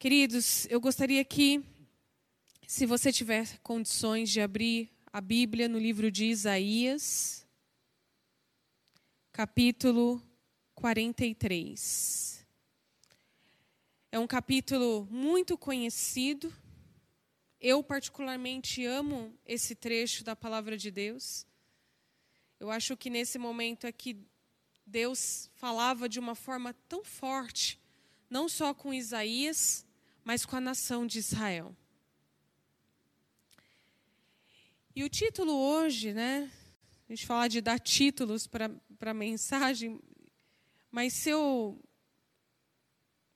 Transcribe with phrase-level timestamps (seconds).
[0.00, 1.60] Queridos, eu gostaria que,
[2.68, 7.44] se você tiver condições de abrir a Bíblia no livro de Isaías,
[9.32, 10.22] capítulo
[10.76, 12.46] 43.
[14.12, 16.54] É um capítulo muito conhecido.
[17.60, 21.44] Eu, particularmente, amo esse trecho da palavra de Deus.
[22.60, 24.16] Eu acho que nesse momento aqui,
[24.86, 27.80] Deus falava de uma forma tão forte,
[28.30, 29.87] não só com Isaías,
[30.28, 31.74] mas com a nação de Israel.
[34.94, 36.52] E o título hoje, né?
[37.08, 39.98] A gente falar de dar títulos para a mensagem,
[40.90, 41.82] mas se eu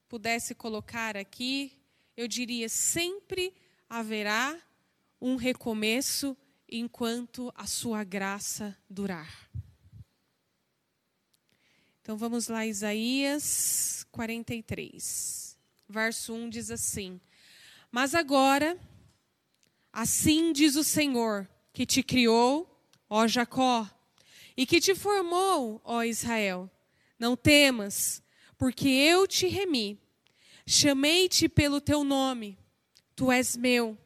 [0.07, 1.73] pudesse colocar aqui,
[2.15, 3.55] eu diria: sempre
[3.89, 4.61] haverá
[5.19, 6.37] um recomeço
[6.69, 9.51] enquanto a sua graça durar.
[12.03, 15.42] Então vamos lá, Isaías 43,
[15.93, 17.21] verso 1 diz assim:
[17.91, 18.81] Mas agora,
[19.93, 22.67] assim diz o Senhor, que te criou,
[23.09, 23.89] ó Jacó,
[24.57, 26.69] e que te formou, ó Israel:
[27.19, 28.23] Não temas,
[28.57, 30.01] porque eu te remi,
[30.67, 32.59] chamei-te pelo teu nome,
[33.15, 33.99] tu és meu.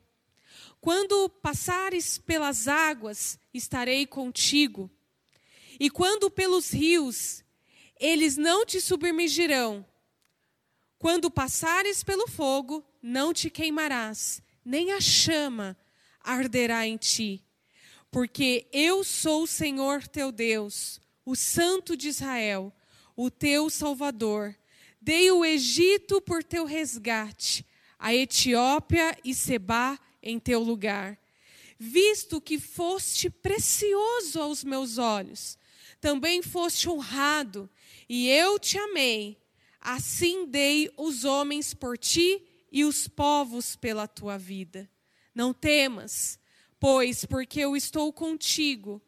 [0.81, 4.91] Quando passares pelas águas, estarei contigo.
[5.79, 7.45] E quando pelos rios,
[7.99, 9.85] eles não te submergirão.
[10.99, 15.77] Quando passares pelo fogo, não te queimarás, nem a chama
[16.21, 17.45] arderá em ti.
[18.11, 22.73] Porque eu sou o Senhor teu Deus, o Santo de Israel,
[23.15, 24.57] o teu Salvador.
[25.01, 27.65] Dei o Egito por teu resgate,
[27.99, 31.19] a Etiópia e Seba em teu lugar.
[31.79, 35.59] Visto que foste precioso aos meus olhos,
[36.01, 37.69] também foste honrado,
[38.09, 39.39] e eu te amei.
[39.81, 44.91] Assim dei os homens por ti e os povos pela tua vida.
[45.35, 46.39] Não temas,
[46.81, 49.03] pois, porque eu estou contigo.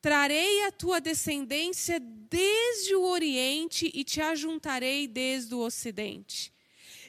[0.00, 6.52] Trarei a tua descendência desde o Oriente e te ajuntarei desde o Ocidente.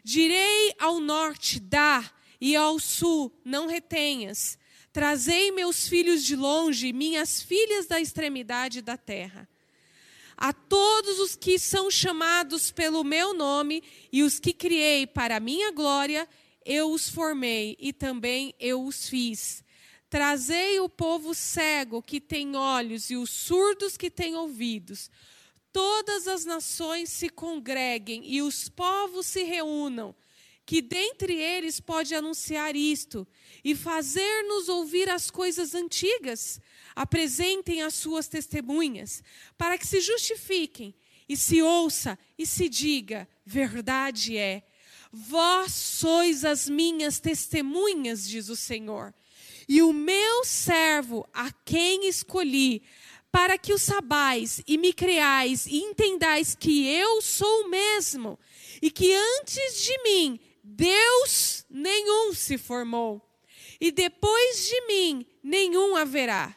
[0.04, 4.58] Direi ao norte, dá, e ao sul, não retenhas.
[4.92, 9.48] Trazei meus filhos de longe, minhas filhas da extremidade da terra.
[10.38, 15.40] A todos os que são chamados pelo meu nome e os que criei para a
[15.40, 16.30] minha glória,
[16.64, 19.64] eu os formei e também eu os fiz.
[20.10, 25.10] Trazei o povo cego que tem olhos e os surdos que têm ouvidos.
[25.74, 30.16] Todas as nações se congreguem e os povos se reúnam
[30.68, 33.26] que dentre eles pode anunciar isto
[33.64, 36.60] e fazer-nos ouvir as coisas antigas,
[36.94, 39.24] apresentem as suas testemunhas,
[39.58, 40.94] para que se justifiquem
[41.28, 44.62] e se ouça e se diga: verdade é.
[45.10, 49.14] Vós sois as minhas testemunhas, diz o Senhor,
[49.70, 52.84] e o meu servo, a quem escolhi,
[53.32, 58.38] para que o sabais e me creais e entendais que eu sou o mesmo,
[58.82, 60.40] e que antes de mim
[60.70, 63.26] Deus nenhum se formou,
[63.80, 66.54] e depois de mim nenhum haverá.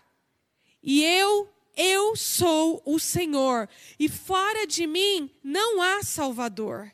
[0.82, 3.68] E eu, eu sou o Senhor,
[4.00, 6.92] e fora de mim não há Salvador.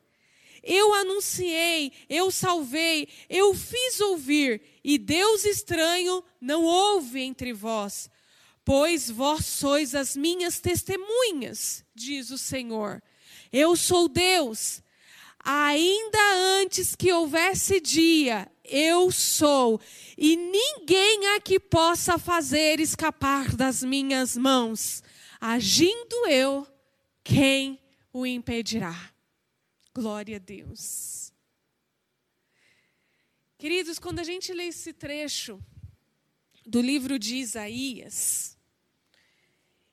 [0.62, 8.10] Eu anunciei, eu salvei, eu fiz ouvir, e Deus estranho não houve entre vós,
[8.62, 13.02] pois vós sois as minhas testemunhas, diz o Senhor.
[13.50, 14.82] Eu sou Deus
[15.48, 16.18] ainda
[16.60, 19.80] antes que houvesse dia, eu sou,
[20.18, 25.04] e ninguém há que possa fazer escapar das minhas mãos.
[25.40, 26.66] Agindo eu,
[27.22, 27.80] quem
[28.12, 29.12] o impedirá?
[29.94, 31.32] Glória a Deus.
[33.56, 35.64] Queridos, quando a gente lê esse trecho
[36.66, 38.58] do livro de Isaías,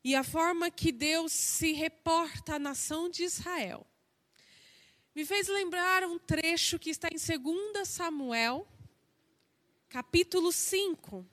[0.03, 3.85] e a forma que Deus se reporta à nação de Israel,
[5.15, 8.67] me fez lembrar um trecho que está em 2 Samuel,
[9.87, 11.23] capítulo 5.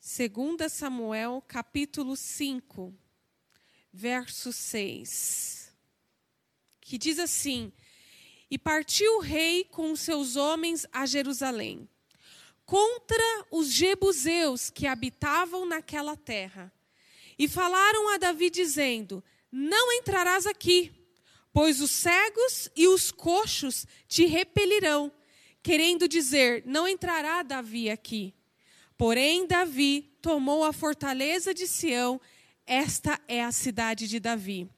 [0.00, 2.92] 2 Samuel, capítulo 5,
[3.92, 5.72] verso 6.
[6.80, 7.72] Que diz assim:
[8.50, 11.88] E partiu o rei com seus homens a Jerusalém,
[12.64, 16.72] contra os jebuseus que habitavam naquela terra.
[17.38, 19.22] E falaram a Davi, dizendo:
[19.52, 20.95] Não entrarás aqui
[21.56, 25.10] pois os cegos e os coxos te repelirão,
[25.62, 28.34] querendo dizer: não entrará Davi aqui.
[28.94, 32.20] Porém, Davi tomou a fortaleza de Sião,
[32.66, 34.68] esta é a cidade de Davi.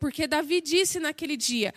[0.00, 1.74] Porque Davi disse naquele dia: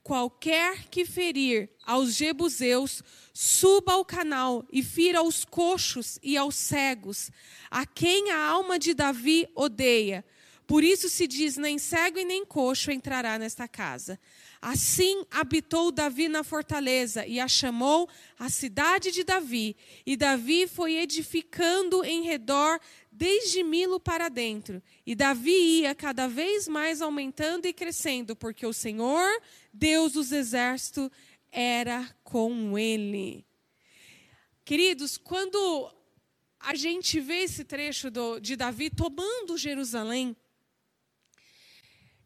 [0.00, 3.02] qualquer que ferir aos jebuseus,
[3.34, 7.32] suba ao canal e fira aos coxos e aos cegos,
[7.68, 10.24] a quem a alma de Davi odeia.
[10.72, 14.18] Por isso se diz: nem cego e nem coxo entrará nesta casa.
[14.58, 18.08] Assim habitou Davi na fortaleza e a chamou
[18.38, 19.76] a cidade de Davi.
[20.06, 22.80] E Davi foi edificando em redor
[23.10, 24.82] desde Milo para dentro.
[25.04, 29.28] E Davi ia cada vez mais aumentando e crescendo, porque o Senhor,
[29.74, 31.10] Deus dos exércitos,
[31.50, 33.44] era com ele.
[34.64, 35.92] Queridos, quando
[36.58, 40.34] a gente vê esse trecho do, de Davi tomando Jerusalém,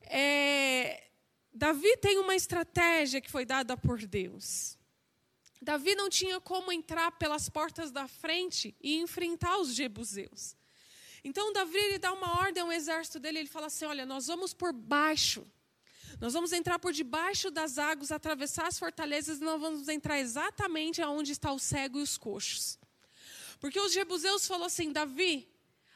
[0.09, 1.09] é,
[1.53, 4.77] Davi tem uma estratégia que foi dada por Deus.
[5.61, 10.55] Davi não tinha como entrar pelas portas da frente e enfrentar os jebuseus.
[11.25, 14.53] Então Davi ele dá uma ordem ao exército dele, ele fala assim: "Olha, nós vamos
[14.53, 15.47] por baixo.
[16.21, 21.03] Nós vamos entrar por debaixo das águas, atravessar as fortalezas e nós vamos entrar exatamente
[21.03, 22.79] aonde está o cego e os coxos."
[23.59, 25.49] Porque os jebuseus falou assim: "Davi,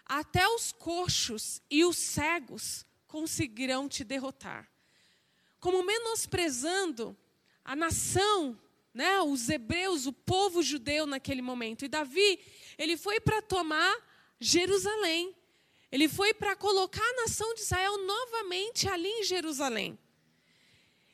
[0.07, 4.71] até os coxos e os cegos conseguirão te derrotar."
[5.61, 7.17] como menosprezando
[7.63, 8.59] a nação,
[8.93, 11.85] né, os hebreus, o povo judeu naquele momento.
[11.85, 12.41] E Davi,
[12.79, 13.95] ele foi para tomar
[14.41, 15.37] Jerusalém.
[15.93, 19.99] Ele foi para colocar a nação de Israel novamente ali em Jerusalém.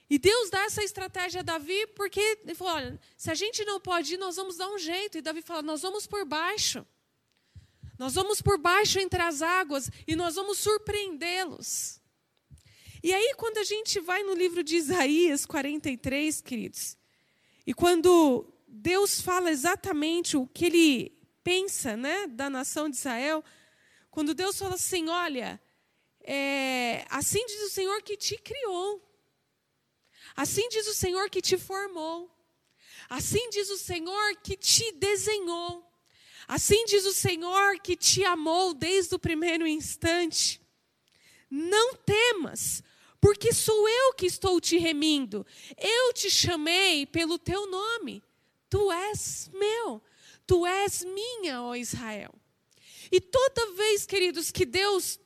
[0.08, 3.80] E Deus dá essa estratégia a Davi porque ele falou: olha, se a gente não
[3.80, 5.18] pode ir, nós vamos dar um jeito.
[5.18, 6.86] E Davi fala: nós vamos por baixo.
[7.98, 12.00] Nós vamos por baixo entre as águas e nós vamos surpreendê-los.
[13.02, 16.96] E aí, quando a gente vai no livro de Isaías 43, queridos,
[17.66, 23.44] e quando Deus fala exatamente o que ele pensa né, da nação de Israel,
[24.10, 25.60] quando Deus fala assim: olha,
[26.22, 29.00] é, assim diz o Senhor que te criou,
[30.34, 32.28] assim diz o Senhor que te formou,
[33.08, 35.85] assim diz o Senhor que te desenhou,
[36.46, 40.60] assim diz o Senhor que te amou desde o primeiro instante.
[41.50, 42.82] Não temas,
[43.20, 45.46] porque sou eu que estou te remindo.
[45.78, 48.22] Eu te chamei pelo teu nome.
[48.68, 50.02] Tu és meu.
[50.46, 52.34] Tu és minha, ó Israel.
[53.10, 55.18] E toda vez, queridos, que Deus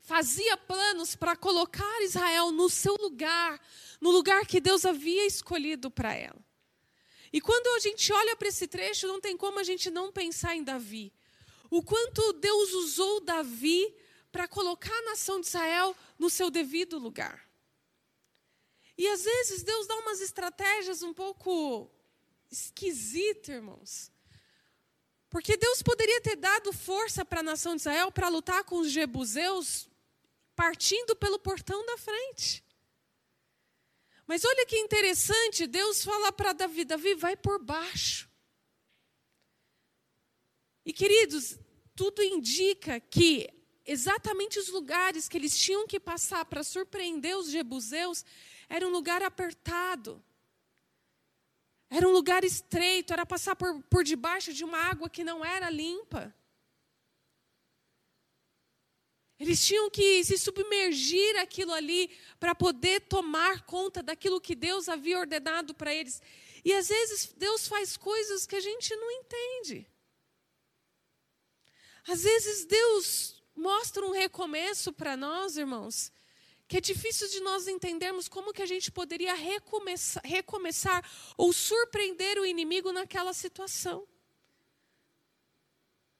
[0.00, 3.60] fazia planos para colocar Israel no seu lugar,
[4.00, 6.47] no lugar que Deus havia escolhido para ela.
[7.32, 10.56] E quando a gente olha para esse trecho, não tem como a gente não pensar
[10.56, 11.12] em Davi.
[11.70, 13.94] O quanto Deus usou Davi
[14.32, 17.46] para colocar a nação de Israel no seu devido lugar.
[18.96, 21.90] E às vezes Deus dá umas estratégias um pouco
[22.50, 24.10] esquisitas, irmãos.
[25.30, 28.90] Porque Deus poderia ter dado força para a nação de Israel para lutar com os
[28.90, 29.88] jebuseus
[30.56, 32.64] partindo pelo portão da frente.
[34.28, 38.28] Mas olha que interessante, Deus fala para Davi: Davi, vai por baixo.
[40.84, 41.58] E queridos,
[41.96, 43.48] tudo indica que
[43.86, 48.22] exatamente os lugares que eles tinham que passar para surpreender os jebuseus
[48.68, 50.22] era um lugar apertado.
[51.88, 55.70] Era um lugar estreito, era passar por, por debaixo de uma água que não era
[55.70, 56.34] limpa.
[59.38, 65.18] Eles tinham que se submergir aquilo ali para poder tomar conta daquilo que Deus havia
[65.18, 66.20] ordenado para eles.
[66.64, 69.86] E às vezes Deus faz coisas que a gente não entende.
[72.08, 76.10] Às vezes Deus mostra um recomeço para nós, irmãos,
[76.66, 82.38] que é difícil de nós entendermos como que a gente poderia recomeçar, recomeçar ou surpreender
[82.38, 84.06] o inimigo naquela situação.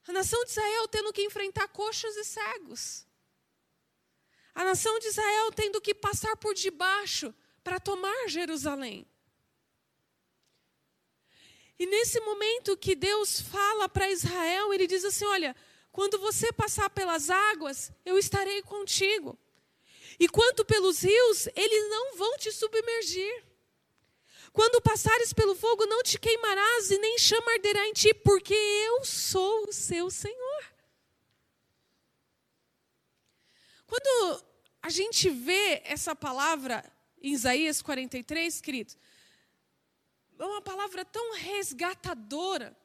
[0.06, 3.07] A nação de Israel tendo que enfrentar coxos e cegos.
[4.58, 9.06] A nação de Israel tendo que passar por debaixo para tomar Jerusalém.
[11.78, 15.54] E nesse momento que Deus fala para Israel, ele diz assim: Olha,
[15.92, 19.38] quando você passar pelas águas, eu estarei contigo.
[20.18, 23.44] E quanto pelos rios, eles não vão te submergir.
[24.52, 29.04] Quando passares pelo fogo, não te queimarás e nem chama arderá em ti, porque eu
[29.04, 30.64] sou o seu Senhor.
[33.86, 34.47] Quando
[34.82, 36.84] a gente vê essa palavra
[37.20, 38.96] em Isaías 43, queridos,
[40.38, 42.76] é uma palavra tão resgatadora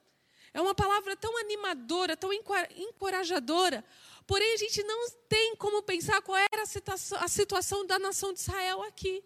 [0.54, 3.84] é uma palavra tão animadora, tão encorajadora.
[4.24, 8.32] Porém, a gente não tem como pensar qual era a situação, a situação da nação
[8.32, 9.22] de Israel aqui.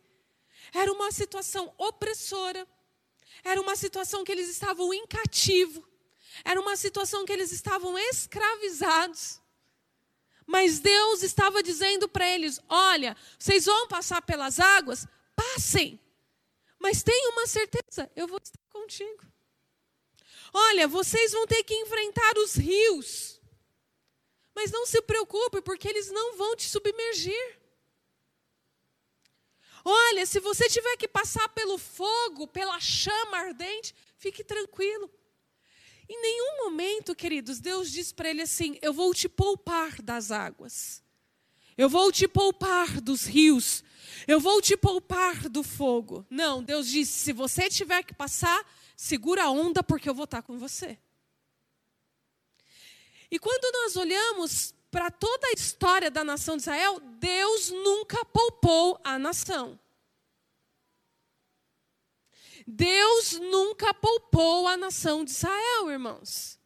[0.73, 2.67] Era uma situação opressora.
[3.45, 5.87] Era uma situação que eles estavam em cativo.
[6.43, 9.39] Era uma situação que eles estavam escravizados.
[10.49, 15.07] Mas Deus estava dizendo para eles: olha, vocês vão passar pelas águas?
[15.39, 16.01] passem.
[16.81, 19.25] Mas tenha uma certeza, eu vou estar contigo.
[20.53, 23.41] Olha, vocês vão ter que enfrentar os rios.
[24.55, 27.59] Mas não se preocupe, porque eles não vão te submergir.
[29.85, 35.11] Olha, se você tiver que passar pelo fogo, pela chama ardente, fique tranquilo.
[36.09, 41.03] Em nenhum momento, queridos, Deus diz para ele assim: Eu vou te poupar das águas.
[41.77, 43.85] Eu vou te poupar dos rios.
[44.27, 46.27] Eu vou te poupar do fogo.
[46.31, 50.43] Não, Deus disse: se você tiver que passar, segura a onda, porque eu vou estar
[50.43, 50.99] com você.
[53.31, 58.99] E quando nós olhamos para toda a história da nação de Israel, Deus nunca poupou
[59.05, 59.79] a nação.
[62.71, 66.61] Deus nunca poupou a nação de Israel, irmãos.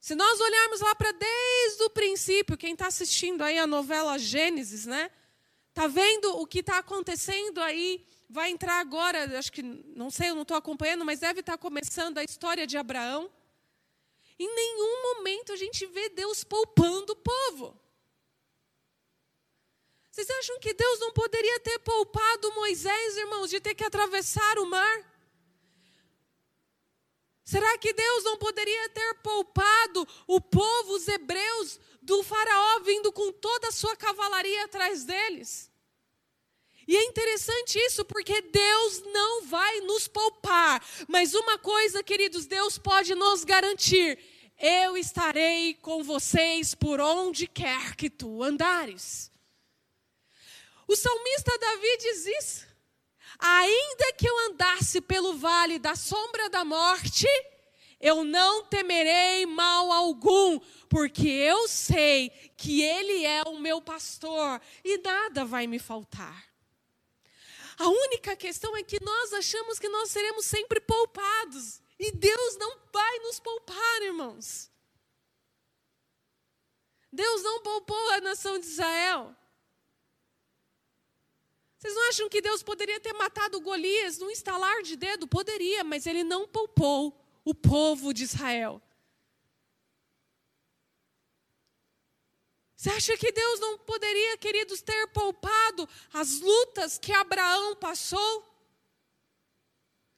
[0.00, 4.84] Se nós olharmos lá para desde o princípio, quem está assistindo aí a novela Gênesis,
[4.84, 5.12] né?
[5.72, 8.04] Tá vendo o que está acontecendo aí?
[8.28, 11.58] Vai entrar agora, acho que, não sei, eu não estou acompanhando, mas deve estar tá
[11.58, 13.30] começando a história de Abraão.
[14.36, 17.80] Em nenhum momento a gente vê Deus poupando o povo.
[20.16, 24.64] Vocês acham que Deus não poderia ter poupado Moisés, irmãos, de ter que atravessar o
[24.64, 25.04] mar?
[27.44, 33.30] Será que Deus não poderia ter poupado o povo, os hebreus, do Faraó vindo com
[33.30, 35.70] toda a sua cavalaria atrás deles?
[36.88, 40.82] E é interessante isso, porque Deus não vai nos poupar.
[41.08, 44.18] Mas uma coisa, queridos, Deus pode nos garantir:
[44.58, 49.35] eu estarei com vocês por onde quer que tu andares.
[50.86, 52.66] O salmista Davi diz isso.
[53.38, 57.26] Ainda que eu andasse pelo vale da sombra da morte,
[58.00, 64.98] eu não temerei mal algum, porque eu sei que Ele é o meu pastor e
[64.98, 66.46] nada vai me faltar.
[67.78, 72.78] A única questão é que nós achamos que nós seremos sempre poupados, e Deus não
[72.92, 74.70] vai nos poupar, irmãos.
[77.12, 79.34] Deus não poupou a nação de Israel.
[81.86, 85.28] Vocês não acham que Deus poderia ter matado Golias num estalar de dedo?
[85.28, 88.82] Poderia, mas ele não poupou o povo de Israel.
[92.76, 98.44] Você acha que Deus não poderia, queridos, ter poupado as lutas que Abraão passou?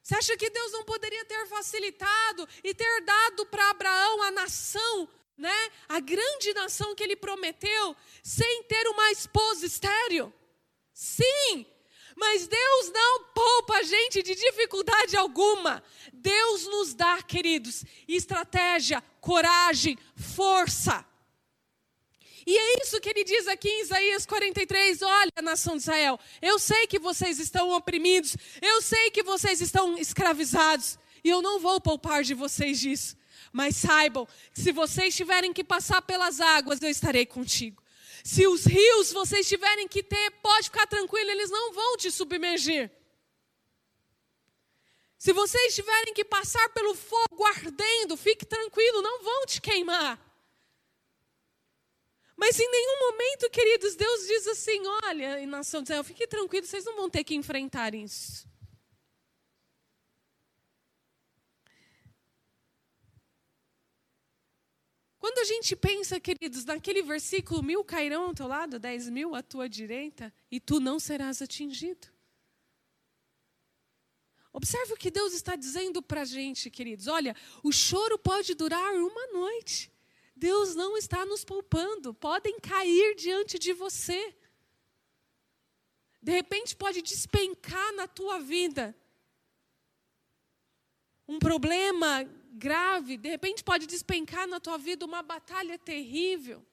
[0.02, 5.06] Você acha que Deus não poderia ter facilitado e ter dado para Abraão a nação,
[5.36, 5.70] né?
[5.86, 10.32] A grande nação que ele prometeu, sem ter uma esposa estéreo?
[11.00, 11.64] Sim,
[12.16, 15.80] mas Deus não poupa a gente de dificuldade alguma.
[16.12, 21.06] Deus nos dá, queridos, estratégia, coragem, força.
[22.44, 26.58] E é isso que ele diz aqui em Isaías 43: olha, nação de Israel, eu
[26.58, 31.80] sei que vocês estão oprimidos, eu sei que vocês estão escravizados, e eu não vou
[31.80, 33.16] poupar de vocês disso.
[33.52, 37.80] Mas saibam se vocês tiverem que passar pelas águas, eu estarei contigo.
[38.28, 42.90] Se os rios vocês tiverem que ter, pode ficar tranquilo, eles não vão te submergir.
[45.16, 50.20] Se vocês tiverem que passar pelo fogo ardendo, fique tranquilo, não vão te queimar.
[52.36, 56.84] Mas em nenhum momento, queridos, Deus diz assim: olha, nação de Israel, fique tranquilo, vocês
[56.84, 58.47] não vão ter que enfrentar isso.
[65.18, 69.42] Quando a gente pensa, queridos, naquele versículo, mil cairão ao teu lado, dez mil à
[69.42, 72.08] tua direita, e tu não serás atingido.
[74.52, 77.06] Observe o que Deus está dizendo para a gente, queridos.
[77.06, 79.92] Olha, o choro pode durar uma noite.
[80.34, 82.14] Deus não está nos poupando.
[82.14, 84.34] Podem cair diante de você.
[86.22, 88.96] De repente pode despencar na tua vida
[91.26, 92.24] um problema
[92.58, 96.66] grave, de repente pode despencar na tua vida uma batalha terrível.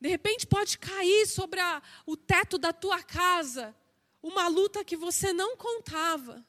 [0.00, 3.76] De repente pode cair sobre a, o teto da tua casa
[4.22, 6.46] uma luta que você não contava.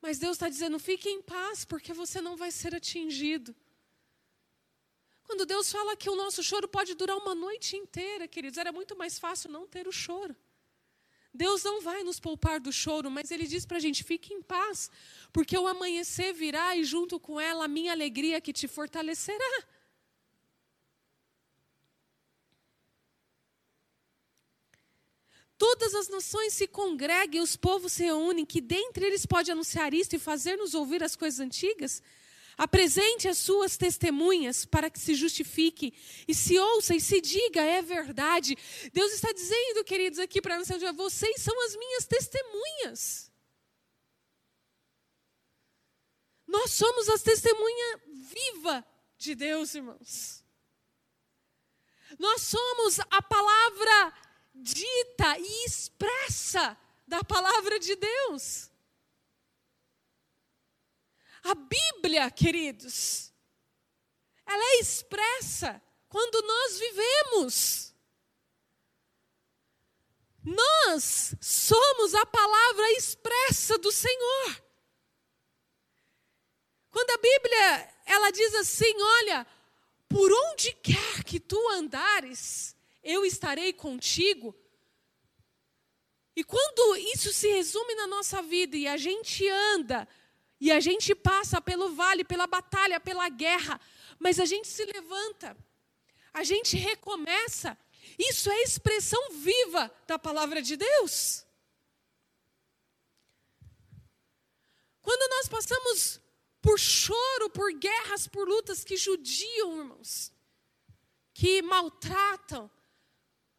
[0.00, 3.54] Mas Deus está dizendo: fique em paz, porque você não vai ser atingido.
[5.24, 8.96] Quando Deus fala que o nosso choro pode durar uma noite inteira, queridos, era muito
[8.96, 10.36] mais fácil não ter o choro.
[11.36, 14.42] Deus não vai nos poupar do choro, mas Ele diz para a gente: fique em
[14.42, 14.90] paz,
[15.32, 19.54] porque o amanhecer virá e junto com ela a minha alegria que te fortalecerá.
[25.58, 29.94] Todas as nações se congregam e os povos se reúnem, que dentre eles pode anunciar
[29.94, 32.02] isto e fazer-nos ouvir as coisas antigas?
[32.56, 35.92] Apresente as suas testemunhas para que se justifique
[36.26, 38.56] e se ouça e se diga é verdade.
[38.92, 43.30] Deus está dizendo, queridos, aqui para a nação de vocês são as minhas testemunhas.
[46.46, 48.86] Nós somos as testemunhas viva
[49.18, 50.42] de Deus, irmãos.
[52.18, 54.14] Nós somos a palavra
[54.54, 58.70] dita e expressa da palavra de Deus.
[61.48, 63.32] A Bíblia, queridos,
[64.44, 67.94] ela é expressa quando nós vivemos.
[70.42, 74.64] Nós somos a palavra expressa do Senhor.
[76.90, 79.46] Quando a Bíblia ela diz assim, olha,
[80.08, 82.74] por onde quer que tu andares,
[83.04, 84.52] eu estarei contigo.
[86.34, 90.08] E quando isso se resume na nossa vida e a gente anda,
[90.60, 93.80] e a gente passa pelo vale, pela batalha, pela guerra,
[94.18, 95.56] mas a gente se levanta,
[96.32, 97.76] a gente recomeça,
[98.18, 101.44] isso é expressão viva da palavra de Deus.
[105.02, 106.20] Quando nós passamos
[106.60, 110.32] por choro, por guerras, por lutas que judiam, irmãos,
[111.32, 112.70] que maltratam,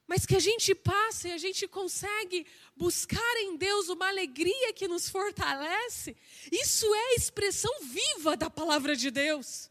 [0.07, 4.87] mas que a gente passa e a gente consegue buscar em Deus uma alegria que
[4.87, 6.15] nos fortalece,
[6.51, 9.69] isso é a expressão viva da palavra de Deus.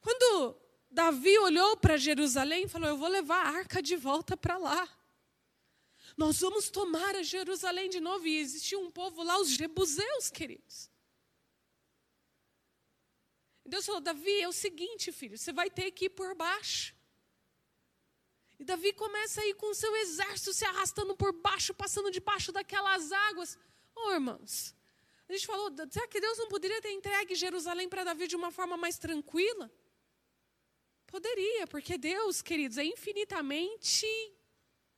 [0.00, 0.56] Quando
[0.88, 4.88] Davi olhou para Jerusalém e falou: Eu vou levar a arca de volta para lá.
[6.16, 8.26] Nós vamos tomar a Jerusalém de novo.
[8.26, 10.88] E existia um povo lá, os jebuseus, queridos.
[13.66, 16.94] Deus falou: Davi, é o seguinte, filho, você vai ter que ir por baixo.
[18.58, 22.52] E Davi começa a ir com o seu exército se arrastando por baixo, passando debaixo
[22.52, 23.58] daquelas águas.
[23.94, 24.74] Oh, irmãos,
[25.28, 28.50] a gente falou: será que Deus não poderia ter entregue Jerusalém para Davi de uma
[28.50, 29.70] forma mais tranquila?
[31.06, 34.06] Poderia, porque Deus, queridos, é infinitamente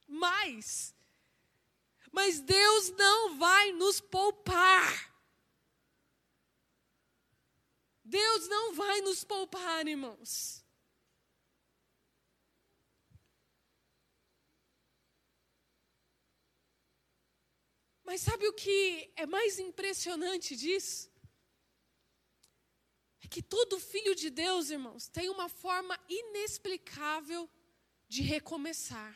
[0.07, 0.95] mais.
[2.11, 5.08] Mas Deus não vai nos poupar.
[8.09, 10.64] Deus não vai nos poupar, irmãos.
[18.03, 21.12] Mas sabe o que é mais impressionante disso?
[23.23, 27.42] É que todo filho de Deus, irmãos, tem uma forma inexplicável
[28.09, 29.14] de recomeçar.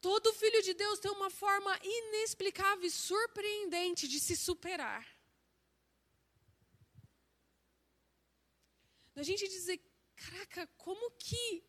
[0.00, 5.17] Todo filho de Deus tem uma forma inexplicável e surpreendente de se superar.
[9.18, 9.80] Da gente dizer,
[10.14, 11.64] caraca, como que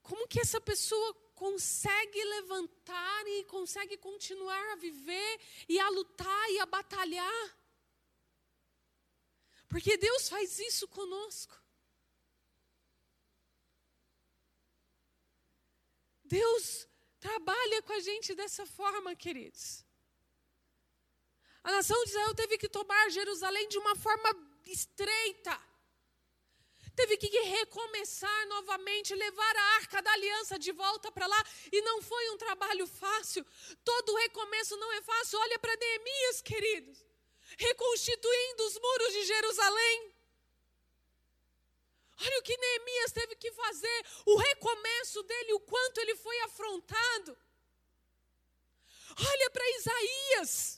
[0.00, 6.60] como que essa pessoa consegue levantar e consegue continuar a viver e a lutar e
[6.60, 7.58] a batalhar?
[9.68, 11.60] Porque Deus faz isso conosco.
[16.22, 16.86] Deus
[17.18, 19.84] trabalha com a gente dessa forma, queridos.
[21.64, 24.30] A nação de Israel teve que tomar Jerusalém de uma forma
[24.64, 25.67] estreita
[26.98, 32.02] teve que recomeçar novamente, levar a arca da aliança de volta para lá, e não
[32.02, 33.46] foi um trabalho fácil.
[33.84, 35.38] Todo recomeço não é fácil.
[35.38, 36.98] Olha para Neemias, queridos,
[37.56, 40.14] reconstituindo os muros de Jerusalém.
[42.20, 47.38] Olha o que Neemias teve que fazer, o recomeço dele, o quanto ele foi afrontado.
[49.32, 50.77] Olha para Isaías.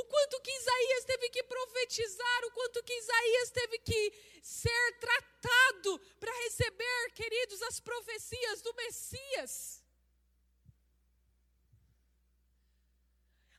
[0.00, 5.98] O quanto que Isaías teve que profetizar, o quanto que Isaías teve que ser tratado
[6.20, 9.82] para receber, queridos, as profecias do Messias.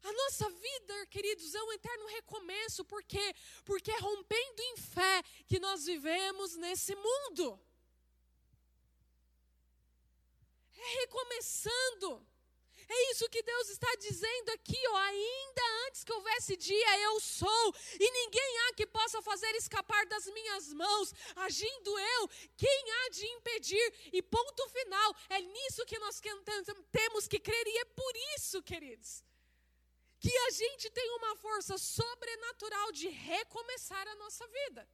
[0.04, 3.34] A nossa vida, queridos, é um eterno recomeço, por quê?
[3.66, 7.60] Porque é rompendo em fé que nós vivemos nesse mundo.
[10.78, 12.37] É recomeçando.
[12.90, 17.76] É isso que Deus está dizendo aqui, ó, ainda antes que houvesse dia, eu sou,
[18.00, 23.26] e ninguém há que possa fazer escapar das minhas mãos, agindo eu, quem há de
[23.28, 23.94] impedir?
[24.14, 26.22] E ponto final, é nisso que nós
[26.90, 29.22] temos que crer, e é por isso, queridos,
[30.18, 34.88] que a gente tem uma força sobrenatural de recomeçar a nossa vida.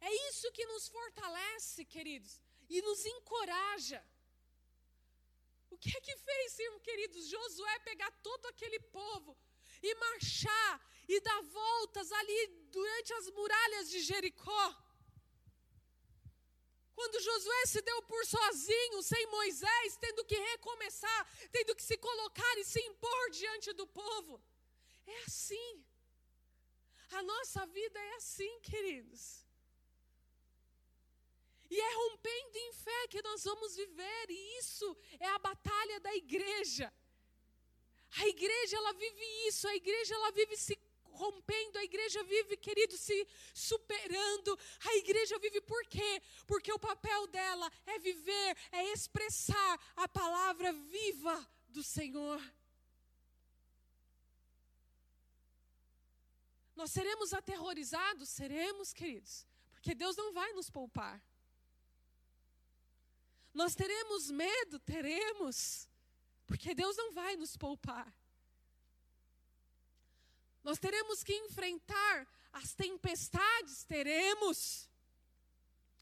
[0.00, 4.04] É isso que nos fortalece, queridos e nos encoraja.
[5.70, 9.36] O que é que fez, irmão, queridos, Josué pegar todo aquele povo
[9.82, 14.74] e marchar e dar voltas ali durante as muralhas de Jericó.
[16.94, 22.58] Quando Josué se deu por sozinho, sem Moisés, tendo que recomeçar, tendo que se colocar
[22.58, 24.42] e se impor diante do povo.
[25.06, 25.84] É assim.
[27.12, 29.45] A nossa vida é assim, queridos.
[31.70, 36.14] E é rompendo em fé que nós vamos viver, e isso é a batalha da
[36.14, 36.92] igreja.
[38.18, 40.78] A igreja ela vive isso, a igreja ela vive se
[41.16, 44.58] rompendo, a igreja vive, querido, se superando.
[44.84, 46.22] A igreja vive por quê?
[46.46, 51.36] Porque o papel dela é viver, é expressar a palavra viva
[51.68, 52.40] do Senhor.
[56.74, 58.28] Nós seremos aterrorizados?
[58.28, 61.16] Seremos, queridos, porque Deus não vai nos poupar.
[63.56, 64.78] Nós teremos medo?
[64.80, 65.88] Teremos,
[66.46, 68.06] porque Deus não vai nos poupar.
[70.62, 74.90] Nós teremos que enfrentar as tempestades, teremos.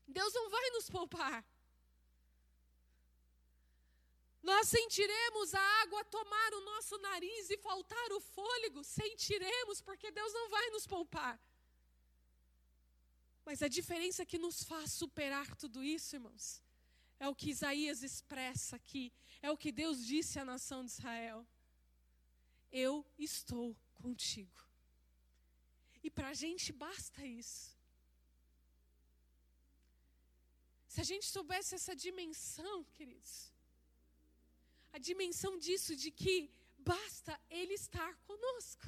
[0.08, 1.44] Deus não vai nos poupar.
[4.42, 10.32] Nós sentiremos a água tomar o nosso nariz e faltar o fôlego, sentiremos, porque Deus
[10.32, 11.40] não vai nos poupar.
[13.44, 16.63] Mas a diferença que nos faz superar tudo isso, irmãos,
[17.18, 21.46] é o que Isaías expressa aqui, é o que Deus disse à nação de Israel.
[22.70, 24.60] Eu estou contigo.
[26.02, 27.74] E para a gente basta isso.
[30.88, 33.52] Se a gente soubesse essa dimensão, queridos,
[34.92, 38.86] a dimensão disso, de que basta Ele estar conosco.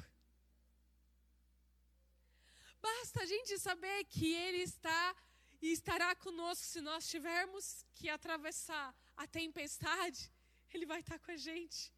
[2.81, 5.15] Basta a gente saber que Ele está
[5.61, 10.31] e estará conosco se nós tivermos que atravessar a tempestade,
[10.73, 11.91] Ele vai estar com a gente.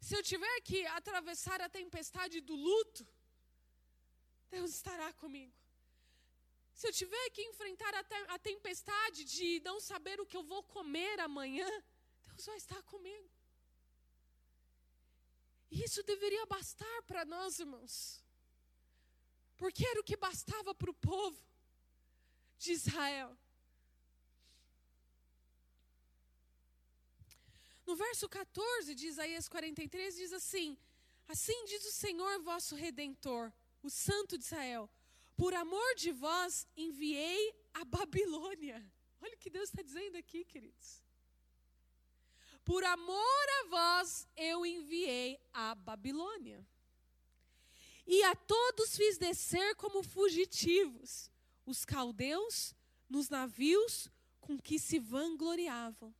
[0.00, 3.06] Se eu tiver que atravessar a tempestade do luto,
[4.50, 5.54] Deus estará comigo.
[6.72, 10.42] Se eu tiver que enfrentar a, te a tempestade de não saber o que eu
[10.42, 11.68] vou comer amanhã,
[12.28, 13.28] Deus vai estar comigo.
[15.70, 18.24] E isso deveria bastar para nós, irmãos.
[19.58, 21.49] Porque era o que bastava para o povo
[22.60, 23.36] de Israel.
[27.86, 30.78] No verso 14 de Isaías 43 diz assim:
[31.26, 34.88] Assim diz o Senhor vosso redentor, o Santo de Israel:
[35.36, 37.42] Por amor de vós enviei
[37.72, 38.78] a Babilônia.
[39.22, 41.02] Olha o que Deus está dizendo aqui, queridos.
[42.64, 46.64] Por amor a vós eu enviei a Babilônia.
[48.06, 51.29] E a todos fiz descer como fugitivos,
[51.70, 52.74] os caldeus
[53.08, 56.14] nos navios com que se vangloriavam.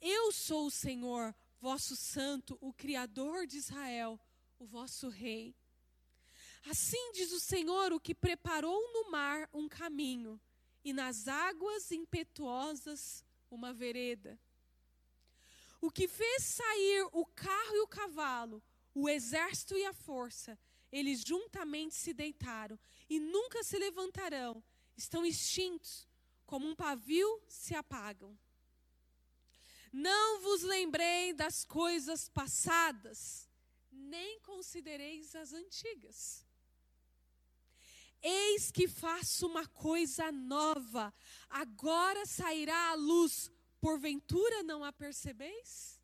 [0.00, 4.18] Eu sou o Senhor, vosso santo, o Criador de Israel,
[4.58, 5.54] o vosso rei.
[6.68, 10.40] Assim diz o Senhor, o que preparou no mar um caminho,
[10.84, 14.38] e nas águas impetuosas uma vereda.
[15.80, 18.62] O que fez sair o carro e o cavalo,
[18.94, 20.58] o exército e a força,
[20.90, 22.78] eles juntamente se deitaram
[23.12, 24.64] e nunca se levantarão,
[24.96, 26.08] estão extintos,
[26.46, 28.38] como um pavio se apagam.
[29.92, 33.46] Não vos lembrei das coisas passadas,
[33.90, 36.46] nem considereis as antigas.
[38.22, 41.12] Eis que faço uma coisa nova,
[41.50, 46.00] agora sairá a luz, porventura não a percebeis?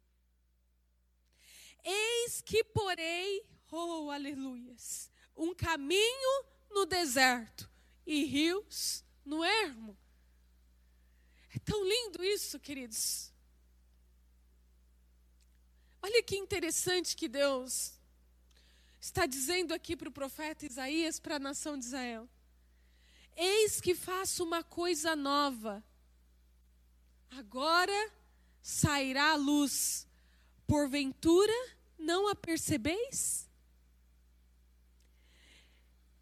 [1.83, 7.69] Eis que porei, oh aleluias, um caminho no deserto
[8.07, 9.97] e rios no ermo.
[11.55, 13.33] É tão lindo isso, queridos.
[16.03, 17.99] Olha que interessante que Deus
[19.01, 22.29] está dizendo aqui para o profeta Isaías, para a nação de Israel:
[23.37, 25.83] Eis que faço uma coisa nova,
[27.31, 28.13] agora
[28.63, 30.07] sairá a luz,
[30.67, 31.53] porventura
[31.99, 33.48] não a percebeis?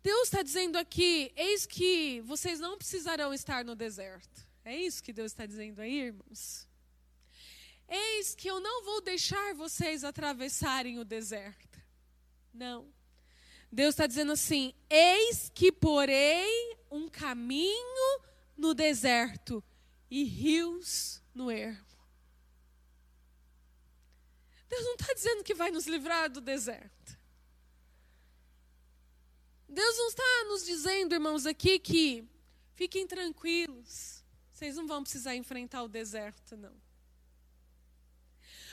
[0.06, 4.46] Deus está dizendo aqui: eis que vocês não precisarão estar no deserto.
[4.64, 6.68] É isso que Deus está dizendo aí, irmãos?
[7.88, 11.80] Eis que eu não vou deixar vocês atravessarem o deserto.
[12.54, 12.88] Não.
[13.72, 18.20] Deus está dizendo assim: Eis que porei um caminho
[18.56, 19.60] no deserto
[20.08, 21.84] e rios no ermo.
[24.68, 26.95] Deus não está dizendo que vai nos livrar do deserto.
[29.68, 32.24] Deus não está nos dizendo, irmãos, aqui que
[32.74, 36.74] fiquem tranquilos, vocês não vão precisar enfrentar o deserto, não.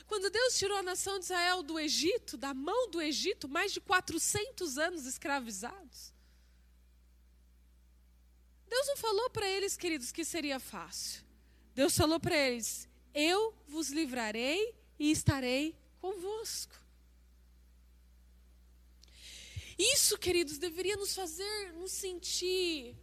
[0.05, 3.81] Quando Deus tirou a nação de Israel do Egito, da mão do Egito, mais de
[3.81, 6.13] 400 anos escravizados.
[8.67, 11.23] Deus não falou para eles, queridos, que seria fácil.
[11.73, 16.82] Deus falou para eles: Eu vos livrarei e estarei convosco.
[19.77, 22.95] Isso, queridos, deveria nos fazer nos sentir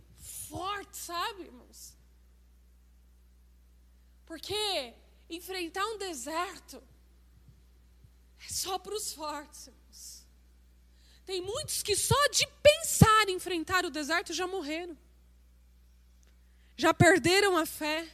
[0.48, 1.96] fortes, sabe, irmãos?
[4.26, 4.94] Porque
[5.28, 6.82] enfrentar um deserto
[8.38, 10.26] é só para os fortes, irmãos.
[11.24, 14.96] Tem muitos que só de pensar em enfrentar o deserto já morreram.
[16.76, 18.08] Já perderam a fé.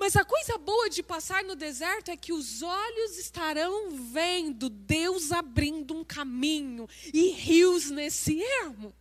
[0.00, 5.30] Mas a coisa boa de passar no deserto é que os olhos estarão vendo Deus
[5.30, 8.94] abrindo um caminho e rios nesse ermo.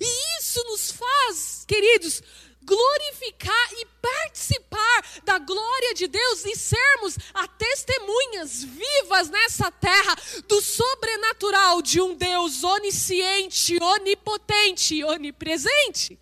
[0.00, 2.22] E isso nos faz, queridos,
[2.62, 10.60] glorificar e participar da glória de Deus e sermos a testemunhas vivas nessa terra do
[10.62, 16.21] sobrenatural de um Deus onisciente, onipotente e onipresente.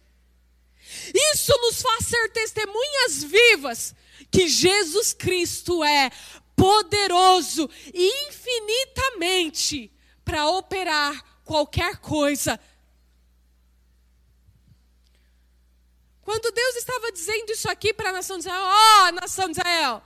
[1.32, 3.94] Isso nos faz ser testemunhas vivas
[4.30, 6.10] que Jesus Cristo é
[6.54, 9.92] poderoso infinitamente
[10.24, 12.60] para operar qualquer coisa.
[16.22, 19.58] Quando Deus estava dizendo isso aqui para a nação de Israel, ó, oh, nação de
[19.58, 20.00] Israel,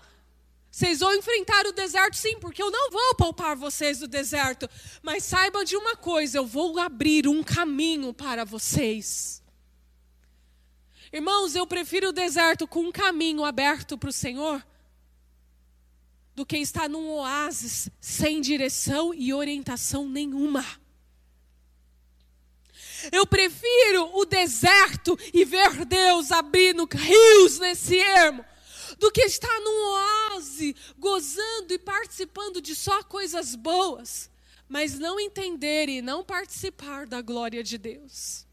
[0.71, 4.69] vocês vão enfrentar o deserto sim, porque eu não vou poupar vocês do deserto,
[5.03, 9.44] mas saibam de uma coisa, eu vou abrir um caminho para vocês.
[11.15, 14.67] Irmãos, eu prefiro o deserto com um caminho aberto para o Senhor
[16.35, 20.67] do que estar num oásis sem direção e orientação nenhuma.
[23.13, 28.45] Eu prefiro o deserto e ver Deus abrindo rios nesse ermo
[28.99, 34.29] do que estar num oásis gozando e participando de só coisas boas,
[34.69, 38.44] mas não entender e não participar da glória de Deus.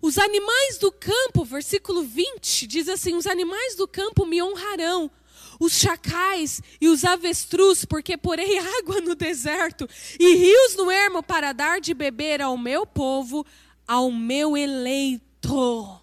[0.00, 5.10] Os animais do campo, versículo 20, diz assim: Os animais do campo me honrarão,
[5.58, 11.52] os chacais e os avestruz, porque porei água no deserto e rios no ermo para
[11.52, 13.44] dar de beber ao meu povo,
[13.86, 16.00] ao meu eleito.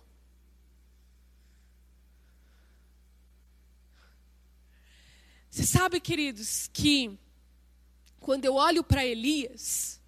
[5.49, 7.17] Você sabe, queridos, que
[8.19, 10.01] quando eu olho para Elias,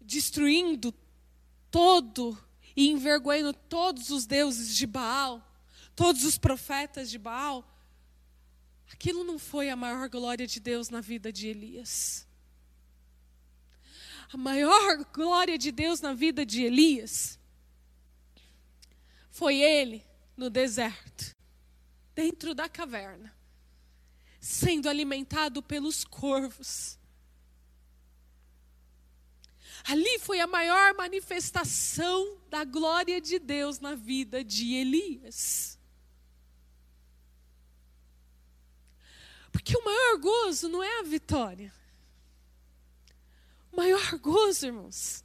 [0.00, 0.94] destruindo
[1.70, 2.38] todo
[2.76, 5.42] e envergonhando todos os deuses de Baal,
[5.94, 7.66] todos os profetas de Baal,
[8.92, 12.26] aquilo não foi a maior glória de Deus na vida de Elias.
[14.32, 17.38] A maior glória de Deus na vida de Elias
[19.30, 20.04] foi ele
[20.36, 21.34] no deserto,
[22.14, 23.34] dentro da caverna,
[24.40, 26.99] sendo alimentado pelos corvos
[29.84, 35.78] Ali foi a maior manifestação da glória de Deus na vida de Elias.
[39.50, 41.72] Porque o maior gozo não é a vitória.
[43.72, 45.24] O maior gozo, irmãos,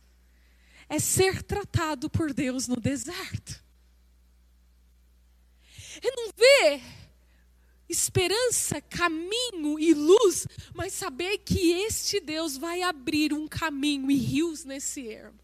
[0.87, 3.63] é ser tratado por Deus no deserto.
[6.01, 6.81] É não ver
[7.87, 14.63] esperança, caminho e luz, mas saber que este Deus vai abrir um caminho e rios
[14.63, 15.39] nesse ermo.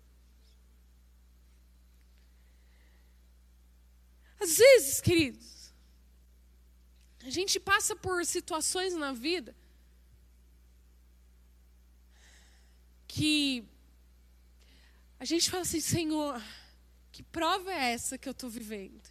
[4.40, 5.72] Às vezes, queridos,
[7.24, 9.56] a gente passa por situações na vida
[13.08, 13.64] que
[15.20, 16.42] a gente fala assim, Senhor,
[17.12, 19.11] que prova é essa que eu estou vivendo?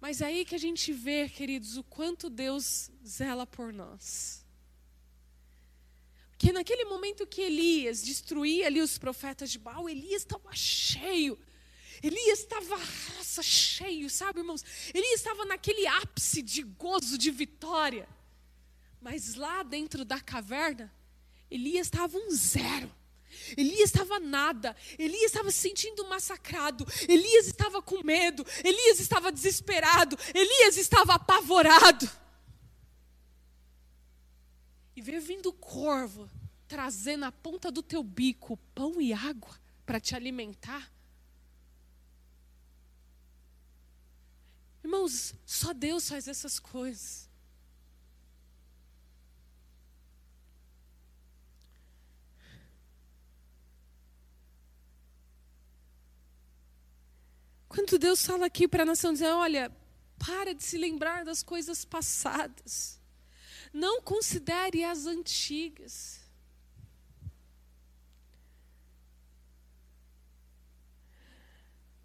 [0.00, 4.46] Mas é aí que a gente vê, queridos, o quanto Deus zela por nós.
[6.30, 11.36] Porque naquele momento que Elias destruía ali os profetas de Baal, Elias estava cheio.
[12.00, 14.64] Elias estava raça cheio, sabe, irmãos?
[14.94, 18.08] Elias estava naquele ápice de gozo, de vitória.
[19.00, 20.94] Mas lá dentro da caverna,
[21.50, 22.88] Elias estava um zero.
[23.56, 30.18] Elias estava nada, Elias estava se sentindo massacrado, Elias estava com medo, Elias estava desesperado,
[30.34, 32.10] Elias estava apavorado.
[34.96, 36.28] E veio vindo o corvo,
[36.66, 40.92] trazendo na ponta do teu bico pão e água para te alimentar.
[44.82, 47.27] Irmãos, só Deus faz essas coisas.
[57.78, 59.70] Quando Deus fala aqui para a nação, dizer, olha,
[60.18, 63.00] para de se lembrar das coisas passadas.
[63.72, 66.20] Não considere as antigas.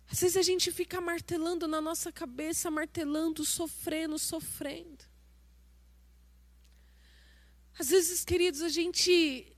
[0.07, 5.03] Às vezes a gente fica martelando na nossa cabeça, martelando, sofrendo, sofrendo.
[7.79, 9.51] Às vezes, queridos, a gente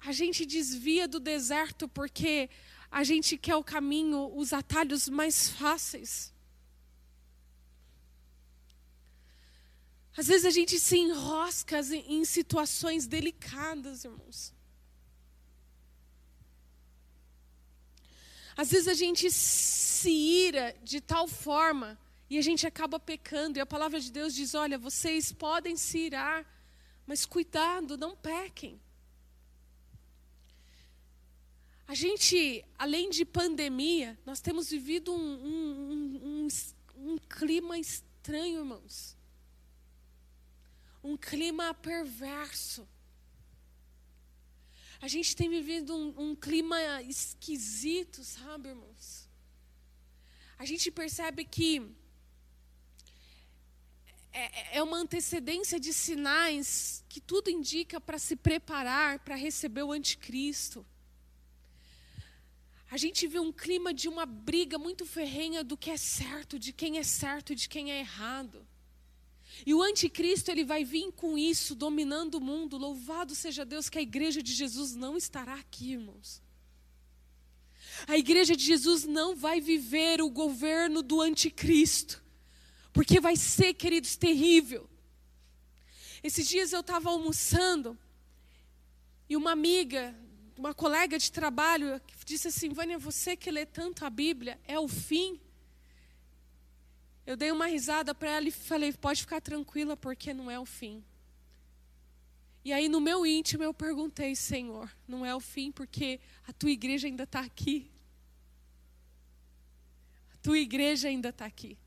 [0.00, 2.48] a gente desvia do deserto porque
[2.90, 6.32] a gente quer o caminho, os atalhos mais fáceis.
[10.16, 14.52] Às vezes a gente se enrosca em situações delicadas, irmãos.
[18.56, 21.96] Às vezes a gente se ira de tal forma
[22.28, 23.58] e a gente acaba pecando.
[23.58, 26.44] E a palavra de Deus diz: olha, vocês podem se irar,
[27.06, 28.80] mas cuidado, não pequem.
[31.88, 36.48] A gente, além de pandemia, nós temos vivido um, um, um,
[36.98, 39.16] um clima estranho, irmãos.
[41.02, 42.86] Um clima perverso.
[45.00, 49.26] A gente tem vivido um, clima esquisito, sabe, irmãos?
[50.58, 51.90] A gente percebe que
[54.30, 59.92] é, é uma antecedência de sinais que tudo indica para se preparar para receber o
[59.92, 60.84] anticristo
[62.98, 66.98] gente vê um clima de uma briga muito ferrenha do que é certo, de quem
[66.98, 68.66] é certo e de quem é errado.
[69.64, 72.76] E o anticristo ele vai vir com isso, dominando o mundo.
[72.76, 76.42] Louvado seja Deus que a igreja de Jesus não estará aqui, irmãos.
[78.06, 82.22] A igreja de Jesus não vai viver o governo do anticristo,
[82.92, 84.88] porque vai ser, queridos, terrível.
[86.22, 87.98] Esses dias eu estava almoçando
[89.28, 90.14] e uma amiga
[90.58, 94.88] uma colega de trabalho disse assim: Vânia, você que lê tanto a Bíblia, é o
[94.88, 95.40] fim?
[97.24, 100.66] Eu dei uma risada para ela e falei: pode ficar tranquila, porque não é o
[100.66, 101.04] fim.
[102.64, 106.70] E aí, no meu íntimo, eu perguntei: Senhor, não é o fim, porque a tua
[106.70, 107.88] igreja ainda está aqui.
[110.34, 111.78] A tua igreja ainda está aqui.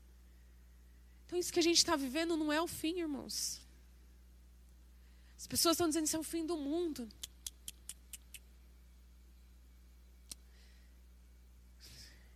[1.26, 3.60] Então, isso que a gente está vivendo não é o fim, irmãos.
[5.36, 7.06] As pessoas estão dizendo que isso é o fim do mundo.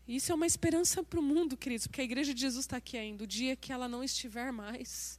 [0.07, 2.97] Isso é uma esperança para o mundo, queridos, porque a igreja de Jesus está aqui
[2.97, 3.25] ainda.
[3.25, 5.19] O dia que ela não estiver mais,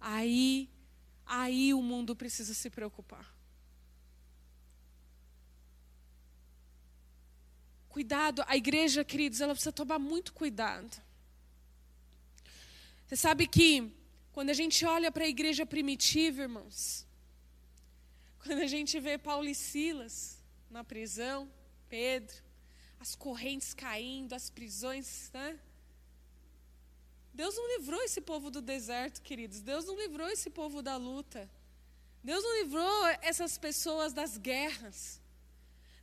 [0.00, 0.70] aí,
[1.26, 3.34] aí o mundo precisa se preocupar.
[7.90, 10.96] Cuidado, a igreja, queridos, ela precisa tomar muito cuidado.
[13.06, 13.92] Você sabe que
[14.32, 17.04] quando a gente olha para a igreja primitiva, irmãos,
[18.42, 20.38] quando a gente vê Paulo e Silas
[20.70, 21.50] na prisão,
[21.88, 22.49] Pedro,
[23.00, 25.58] as correntes caindo, as prisões, né?
[27.32, 29.60] Deus não livrou esse povo do deserto, queridos.
[29.62, 31.48] Deus não livrou esse povo da luta.
[32.22, 35.18] Deus não livrou essas pessoas das guerras.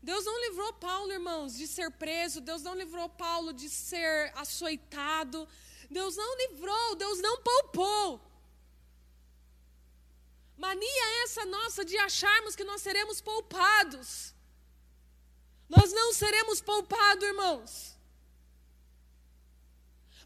[0.01, 2.41] Deus não livrou Paulo, irmãos, de ser preso.
[2.41, 5.47] Deus não livrou Paulo de ser açoitado.
[5.91, 8.19] Deus não livrou, Deus não poupou.
[10.57, 14.33] Mania essa nossa de acharmos que nós seremos poupados.
[15.69, 17.97] Nós não seremos poupados, irmãos.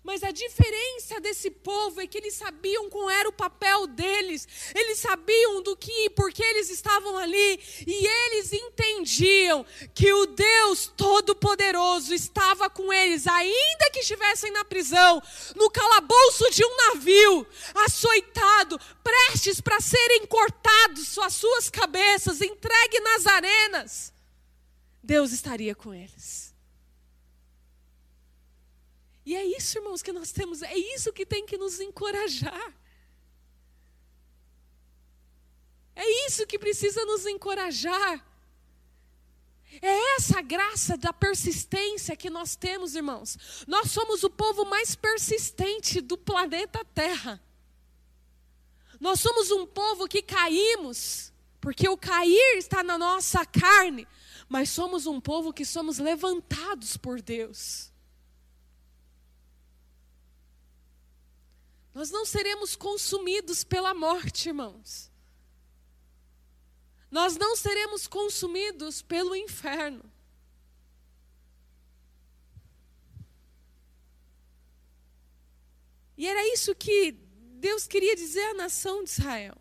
[0.04, 4.98] Mas a diferença desse povo é que eles sabiam qual era o papel deles, eles
[4.98, 10.92] sabiam do que e por que eles estavam ali, e eles entendiam que o Deus
[10.98, 15.22] Todo-Poderoso estava com eles, ainda que estivessem na prisão,
[15.56, 23.28] no calabouço de um navio, açoitado, prestes para serem cortados as suas cabeças, entregue nas
[23.28, 24.11] arenas.
[25.04, 26.54] Deus estaria com eles.
[29.26, 32.74] E é isso, irmãos, que nós temos, é isso que tem que nos encorajar.
[35.96, 38.26] É isso que precisa nos encorajar.
[39.82, 43.38] É essa graça da persistência que nós temos, irmãos.
[43.68, 47.42] Nós somos o povo mais persistente do planeta Terra.
[49.00, 54.08] Nós somos um povo que caímos, porque o cair está na nossa carne,
[54.52, 57.90] mas somos um povo que somos levantados por Deus.
[61.94, 65.10] Nós não seremos consumidos pela morte, irmãos.
[67.10, 70.04] Nós não seremos consumidos pelo inferno.
[76.18, 77.14] E era isso que
[77.54, 79.61] Deus queria dizer à nação de Israel.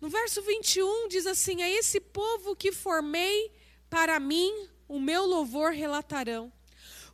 [0.00, 3.52] No verso 21 diz assim: É esse povo que formei
[3.88, 6.52] para mim o meu louvor relatarão.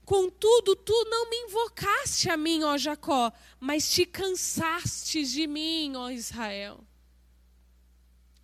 [0.04, 6.10] Contudo, tu não me invocaste a mim, ó Jacó, mas te cansaste de mim, ó
[6.10, 6.84] Israel.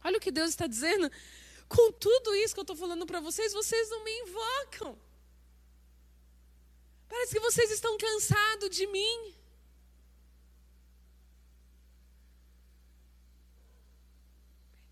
[0.04, 1.10] Olha o que Deus está dizendo.
[1.68, 4.98] Com tudo isso que eu estou falando para vocês, vocês não me invocam.
[7.08, 9.34] Parece que vocês estão cansados de mim.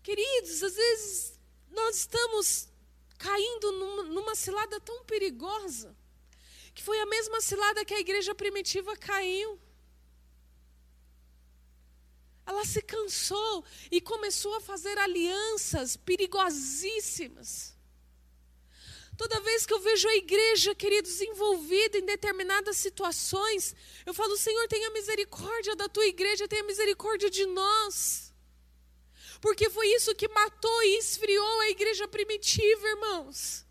[0.07, 1.33] Queridos, às vezes
[1.69, 2.69] nós estamos
[3.17, 5.93] caindo numa, numa cilada tão perigosa,
[6.73, 9.59] que foi a mesma cilada que a igreja primitiva caiu.
[12.45, 17.75] Ela se cansou e começou a fazer alianças perigosíssimas.
[19.17, 24.69] Toda vez que eu vejo a igreja, queridos, envolvida em determinadas situações, eu falo: Senhor,
[24.69, 28.26] tenha misericórdia da tua igreja, tenha misericórdia de nós.
[29.47, 33.65] Porque foi isso que matou e esfriou a igreja primitiva, irmãos.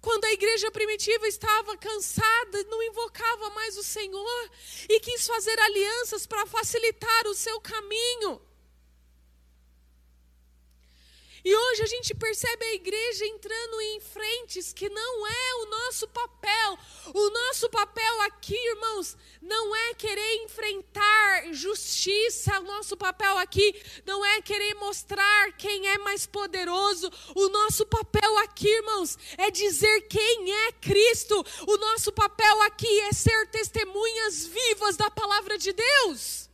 [0.00, 4.50] Quando a igreja primitiva estava cansada, não invocava mais o Senhor
[4.88, 8.40] e quis fazer alianças para facilitar o seu caminho.
[11.46, 16.08] E hoje a gente percebe a igreja entrando em frentes que não é o nosso
[16.08, 16.76] papel.
[17.14, 22.58] O nosso papel aqui, irmãos, não é querer enfrentar justiça.
[22.58, 27.08] O nosso papel aqui não é querer mostrar quem é mais poderoso.
[27.36, 31.46] O nosso papel aqui, irmãos, é dizer quem é Cristo.
[31.68, 36.45] O nosso papel aqui é ser testemunhas vivas da palavra de Deus.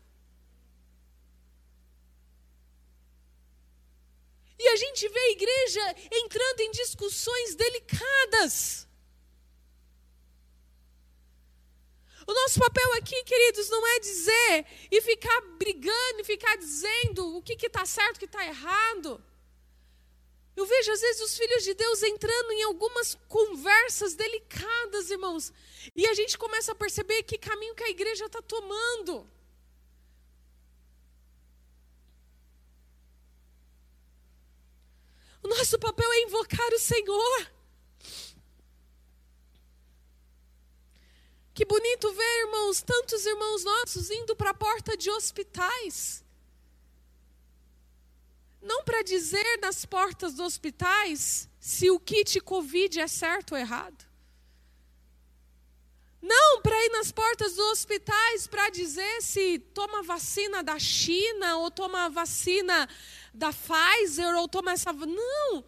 [4.62, 8.86] E a gente vê a igreja entrando em discussões delicadas.
[12.24, 17.42] O nosso papel aqui, queridos, não é dizer e ficar brigando e ficar dizendo o
[17.42, 19.20] que está certo, o que está errado.
[20.54, 25.52] Eu vejo, às vezes, os filhos de Deus entrando em algumas conversas delicadas, irmãos,
[25.96, 29.28] e a gente começa a perceber que caminho que a igreja está tomando.
[35.43, 37.53] O nosso papel é invocar o Senhor.
[41.55, 46.24] Que bonito ver, irmãos, tantos irmãos nossos indo para a porta de hospitais.
[48.61, 54.07] Não para dizer nas portas dos hospitais se o kit Covid é certo ou errado.
[56.22, 61.70] Não para ir nas portas dos hospitais para dizer se toma vacina da China ou
[61.70, 62.88] toma vacina
[63.33, 64.93] da Pfizer ou toma essa.
[64.93, 65.64] Não!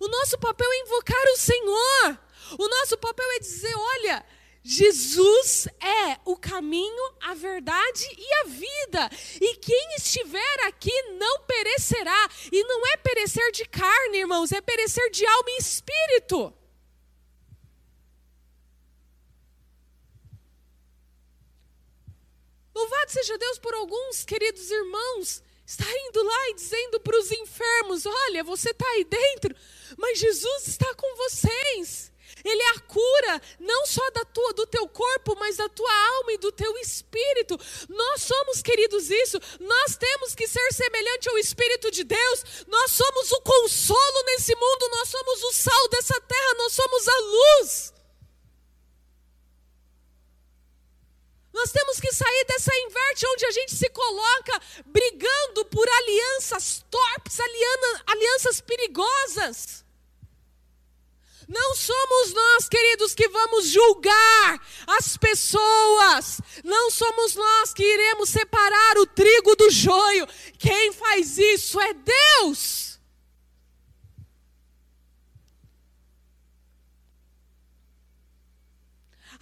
[0.00, 2.18] O nosso papel é invocar o Senhor.
[2.58, 4.26] O nosso papel é dizer: olha,
[4.62, 9.10] Jesus é o caminho, a verdade e a vida.
[9.40, 12.28] E quem estiver aqui não perecerá.
[12.50, 16.52] E não é perecer de carne, irmãos, é perecer de alma e espírito.
[22.74, 28.06] Louvado seja Deus por alguns queridos irmãos está indo lá e dizendo para os enfermos:
[28.06, 29.54] Olha, você está aí dentro,
[29.96, 32.12] mas Jesus está com vocês.
[32.44, 36.32] Ele é a cura, não só da tua, do teu corpo, mas da tua alma
[36.32, 37.58] e do teu espírito.
[37.88, 39.38] Nós somos, queridos, isso.
[39.60, 42.66] Nós temos que ser semelhante ao Espírito de Deus.
[42.66, 47.18] Nós somos o consolo nesse mundo, nós somos o sal dessa terra, nós somos a
[47.18, 47.93] luz.
[51.54, 57.38] Nós temos que sair dessa inverte onde a gente se coloca brigando por alianças torpes,
[58.04, 59.84] alianças perigosas.
[61.48, 66.40] Não somos nós, queridos, que vamos julgar as pessoas.
[66.64, 70.26] Não somos nós que iremos separar o trigo do joio.
[70.58, 72.93] Quem faz isso é Deus.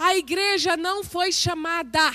[0.05, 2.13] A igreja não foi chamada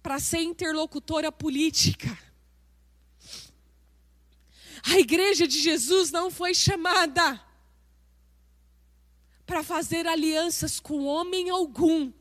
[0.00, 2.16] para ser interlocutora política.
[4.84, 7.44] A igreja de Jesus não foi chamada
[9.44, 12.12] para fazer alianças com homem algum.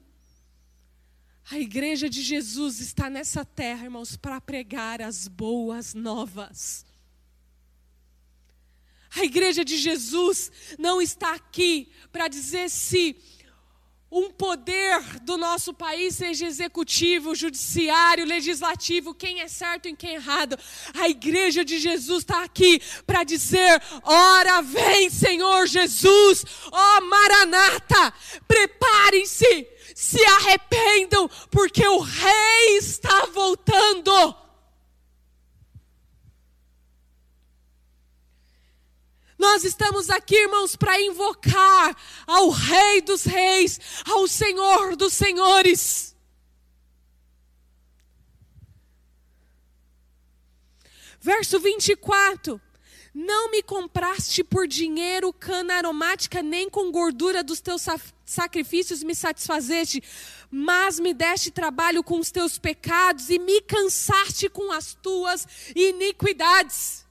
[1.52, 6.84] A igreja de Jesus está nessa terra, irmãos, para pregar as boas novas.
[9.16, 13.16] A igreja de Jesus não está aqui para dizer se
[14.12, 20.14] um poder do nosso país, seja executivo, judiciário, legislativo, quem é certo e quem é
[20.16, 20.58] errado.
[20.96, 28.14] A igreja de Jesus está aqui para dizer: ora vem, Senhor Jesus, ó oh, Maranata,
[28.48, 34.49] preparem-se, se arrependam, porque o Rei está voltando.
[39.40, 41.96] Nós estamos aqui, irmãos, para invocar
[42.28, 46.14] ao Rei dos Reis, ao Senhor dos Senhores.
[51.22, 52.60] Verso 24.
[53.14, 57.86] Não me compraste por dinheiro cana aromática, nem com gordura dos teus
[58.26, 60.04] sacrifícios me satisfazeste,
[60.52, 67.09] mas me deste trabalho com os teus pecados e me cansaste com as tuas iniquidades.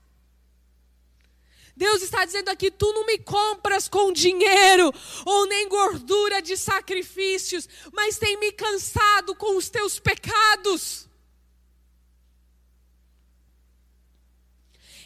[1.78, 4.92] Deus está dizendo aqui: tu não me compras com dinheiro
[5.24, 11.08] ou nem gordura de sacrifícios, mas tem me cansado com os teus pecados.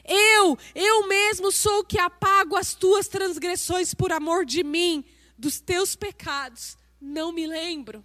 [0.03, 5.05] Eu, eu mesmo sou que apago as tuas transgressões por amor de mim,
[5.37, 6.79] dos teus pecados.
[6.99, 8.03] Não me lembro.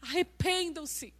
[0.00, 1.14] Arrependam-se.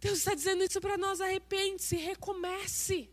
[0.00, 3.08] Deus está dizendo isso para nós: arrepende-se, recomece.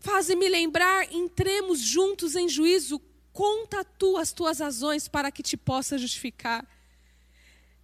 [0.00, 3.00] Faze-me lembrar, entremos juntos em juízo,
[3.32, 6.66] conta tu as tuas razões para que te possa justificar.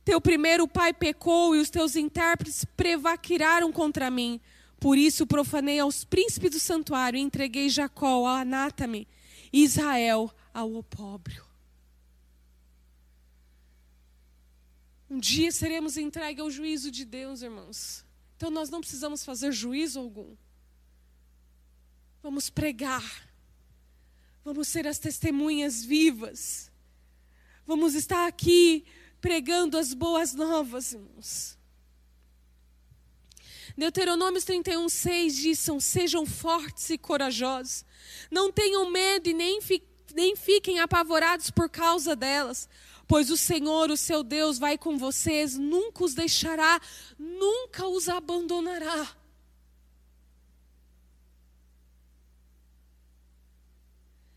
[0.04, 4.40] Teu primeiro pai pecou e os teus intérpretes prevaquiraram contra mim.
[4.78, 9.08] Por isso profanei aos príncipes do santuário e entreguei Jacó ao anátame
[9.52, 11.44] Israel ao opróbrio.
[15.08, 18.04] Um dia seremos entregues ao juízo de Deus, irmãos.
[18.36, 20.34] Então nós não precisamos fazer juízo algum.
[22.24, 23.28] Vamos pregar.
[24.42, 26.72] Vamos ser as testemunhas vivas.
[27.66, 28.82] Vamos estar aqui
[29.20, 31.58] pregando as boas novas, irmãos.
[33.76, 37.84] Deuteronômio 31, 6 diz: Sejam fortes e corajosos,
[38.30, 39.82] não tenham medo e nem, fi,
[40.14, 42.70] nem fiquem apavorados por causa delas,
[43.06, 46.80] pois o Senhor, o seu Deus, vai com vocês, nunca os deixará,
[47.18, 49.14] nunca os abandonará.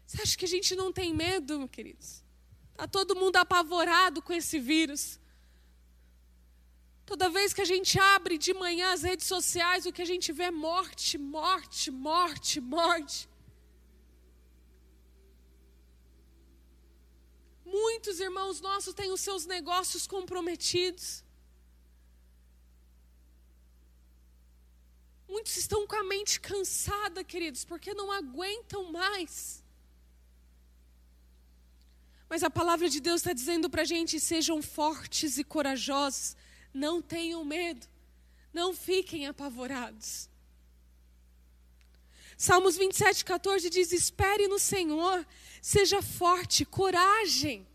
[0.08, 2.24] Você acha que a gente não tem medo, queridos?
[2.72, 5.20] Está todo mundo apavorado com esse vírus.
[7.06, 10.32] Toda vez que a gente abre de manhã as redes sociais, o que a gente
[10.32, 13.30] vê é morte, morte, morte, morte.
[17.66, 21.22] Muitos irmãos nossos têm os seus negócios comprometidos.
[25.28, 29.67] Muitos estão com a mente cansada, queridos, porque não aguentam mais.
[32.30, 36.36] Mas a palavra de Deus está dizendo para a gente: sejam fortes e corajosos,
[36.74, 37.88] não tenham medo,
[38.54, 40.30] não fiquem apavorados.
[42.38, 45.26] Salmos 27, 14 diz: Espere no Senhor,
[45.62, 47.66] seja forte, coragem.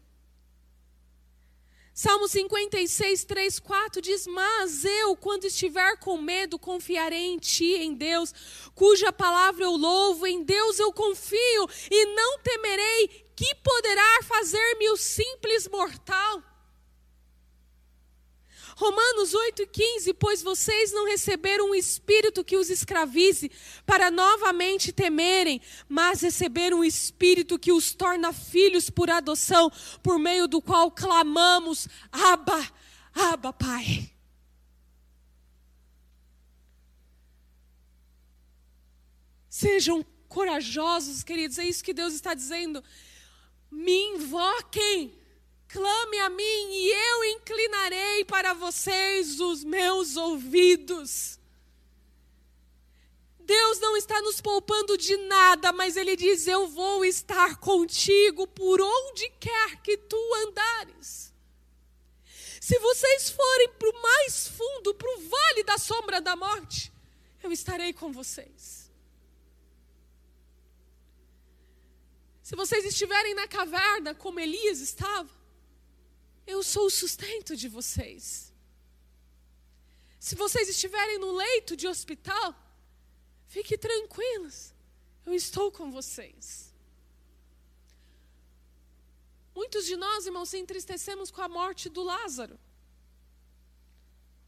[1.94, 7.92] Salmo 56, 3, 4 diz: Mas eu, quando estiver com medo, confiarei em Ti, em
[7.92, 8.32] Deus,
[8.74, 14.96] cuja palavra eu louvo, em Deus eu confio, e não temerei que poderá fazer-me o
[14.96, 16.40] simples mortal?
[18.76, 23.50] Romanos 8,15: Pois vocês não receberam um espírito que os escravize
[23.84, 29.72] para novamente temerem, mas receberam um espírito que os torna filhos por adoção,
[30.04, 32.72] por meio do qual clamamos: Abba,
[33.12, 34.08] Abba, Pai.
[39.48, 42.82] Sejam corajosos, queridos, é isso que Deus está dizendo
[43.72, 45.18] me invoquem,
[45.66, 51.40] clame a mim e eu inclinarei para vocês os meus ouvidos.
[53.40, 58.80] Deus não está nos poupando de nada, mas Ele diz: Eu vou estar contigo por
[58.80, 61.32] onde quer que tu andares.
[62.60, 66.92] Se vocês forem para o mais fundo, para o vale da sombra da morte,
[67.42, 68.81] eu estarei com vocês.
[72.52, 75.30] Se vocês estiverem na caverna, como Elias estava,
[76.46, 78.52] eu sou o sustento de vocês.
[80.20, 82.54] Se vocês estiverem no leito de hospital,
[83.46, 84.74] fiquem tranquilos,
[85.24, 86.74] eu estou com vocês.
[89.54, 92.60] Muitos de nós, irmãos, se entristecemos com a morte do Lázaro.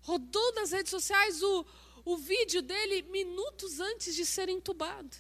[0.02, 1.64] Rodou nas redes sociais o,
[2.04, 5.16] o vídeo dele minutos antes de ser entubado.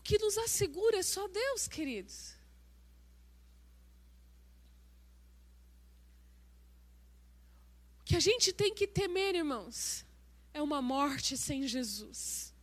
[0.00, 2.34] O que nos assegura é só Deus, queridos.
[8.00, 10.06] O que a gente tem que temer, irmãos,
[10.54, 12.54] é uma morte sem Jesus.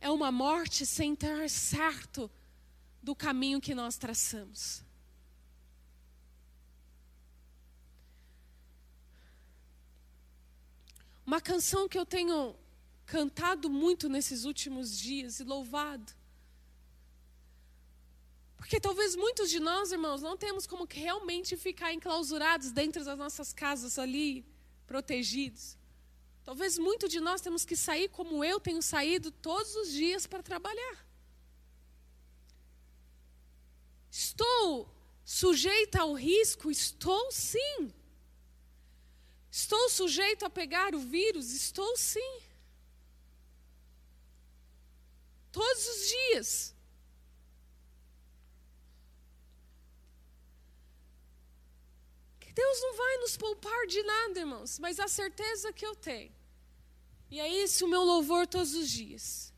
[0.00, 2.30] É uma morte sem estar certo
[3.02, 4.82] do caminho que nós traçamos.
[11.26, 12.56] Uma canção que eu tenho
[13.08, 16.12] cantado muito nesses últimos dias e louvado.
[18.58, 23.52] Porque talvez muitos de nós, irmãos, não temos como realmente ficar enclausurados dentro das nossas
[23.52, 24.44] casas ali,
[24.86, 25.76] protegidos.
[26.44, 30.42] Talvez muitos de nós temos que sair como eu tenho saído todos os dias para
[30.42, 31.06] trabalhar.
[34.10, 34.94] Estou
[35.24, 36.70] sujeita ao risco?
[36.70, 37.90] Estou sim.
[39.50, 41.52] Estou sujeito a pegar o vírus?
[41.52, 42.47] Estou sim.
[45.58, 46.74] Todos os dias.
[52.38, 56.32] Que Deus não vai nos poupar de nada, irmãos, mas a certeza que eu tenho.
[57.28, 59.52] E é isso o meu louvor todos os dias.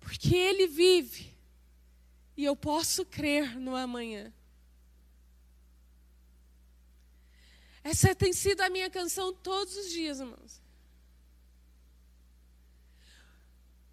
[0.00, 1.32] Porque Ele vive
[2.36, 4.34] e eu posso crer no amanhã.
[7.84, 10.63] Essa tem sido a minha canção todos os dias, irmãos.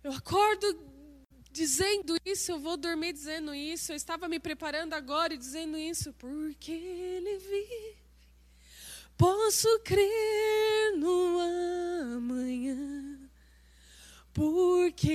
[0.03, 0.65] Eu acordo
[1.51, 3.91] dizendo isso, eu vou dormir dizendo isso.
[3.91, 7.97] Eu estava me preparando agora e dizendo isso, porque Ele vive.
[9.17, 11.37] Posso crer no
[12.17, 13.29] amanhã,
[14.33, 15.11] porque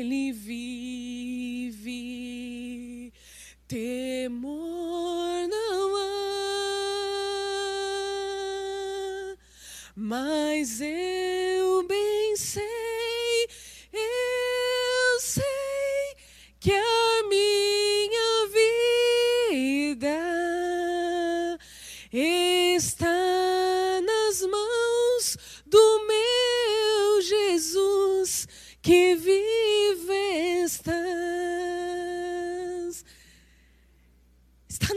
[0.00, 1.92] Ele vive.
[3.68, 6.16] Temor não há,
[9.94, 12.81] mas eu bem sei,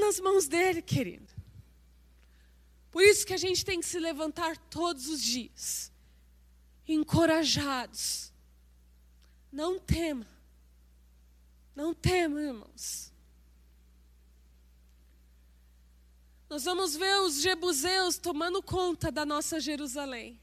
[0.06, 1.34] nas mãos dele, querido.
[2.92, 5.92] Por isso que a gente tem que se levantar todos os dias,
[6.88, 8.32] encorajados.
[9.52, 10.28] Não tema.
[11.76, 13.12] Não tema, irmãos.
[16.48, 20.40] Nós vamos ver os jebuseus tomando conta da nossa Jerusalém.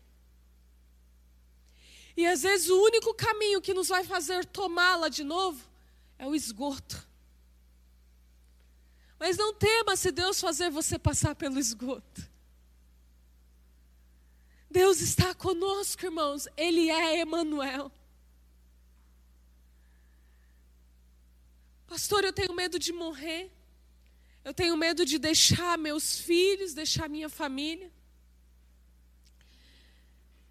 [2.15, 5.65] E às vezes o único caminho que nos vai fazer tomá-la de novo
[6.19, 7.12] é o esgoto.
[9.23, 12.29] Mas não tema se Deus fazer você passar pelo esgoto.
[14.69, 16.49] Deus está conosco, irmãos.
[16.57, 17.93] Ele é Emanuel.
[21.87, 23.49] Pastor, eu tenho medo de morrer.
[24.45, 27.93] Eu tenho medo de deixar meus filhos, deixar minha família.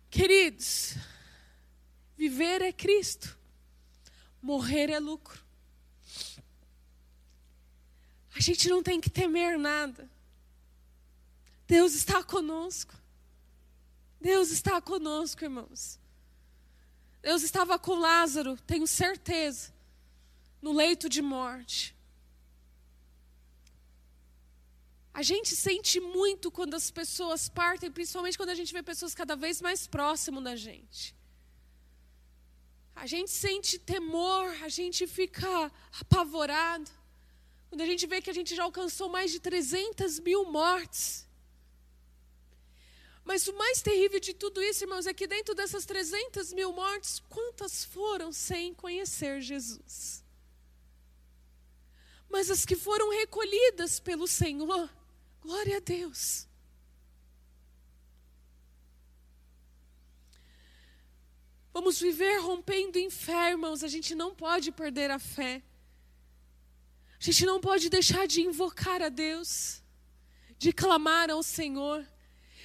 [0.10, 0.96] Queridos,
[2.16, 3.38] viver é Cristo,
[4.42, 5.51] morrer é lucro.
[8.36, 10.10] A gente não tem que temer nada.
[11.68, 12.94] Deus está conosco.
[14.20, 16.00] Deus está conosco, irmãos.
[17.22, 19.72] Deus estava com Lázaro, tenho certeza,
[20.62, 21.96] no leito de morte.
[25.14, 29.36] A gente sente muito quando as pessoas partem, principalmente quando a gente vê pessoas cada
[29.36, 31.16] vez mais próximo da gente.
[32.96, 36.90] A gente sente temor, a gente fica apavorado.
[37.72, 41.26] Quando a gente vê que a gente já alcançou mais de 300 mil mortes.
[43.24, 47.24] Mas o mais terrível de tudo isso, irmãos, é que dentro dessas 300 mil mortes,
[47.30, 50.22] quantas foram sem conhecer Jesus?
[52.30, 54.90] Mas as que foram recolhidas pelo Senhor,
[55.42, 56.46] glória a Deus.
[61.74, 63.00] Vamos viver rompendo
[63.50, 63.82] irmãos.
[63.82, 65.64] A gente não pode perder a fé.
[67.22, 69.82] A gente não pode deixar de invocar a Deus,
[70.58, 72.06] de clamar ao Senhor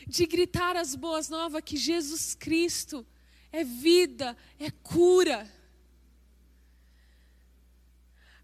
[0.06, 3.04] de gritar as boas novas que Jesus Cristo
[3.50, 5.50] é vida, é cura.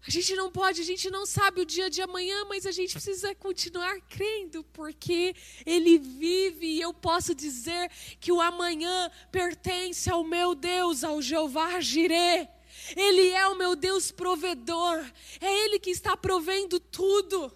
[0.05, 2.91] A gente não pode, a gente não sabe o dia de amanhã, mas a gente
[2.91, 5.33] precisa continuar crendo, porque
[5.65, 7.89] Ele vive e eu posso dizer
[8.19, 12.49] que o amanhã pertence ao meu Deus, ao Jeová Jireh.
[12.95, 15.03] Ele é o meu Deus provedor,
[15.39, 17.51] é Ele que está provendo tudo.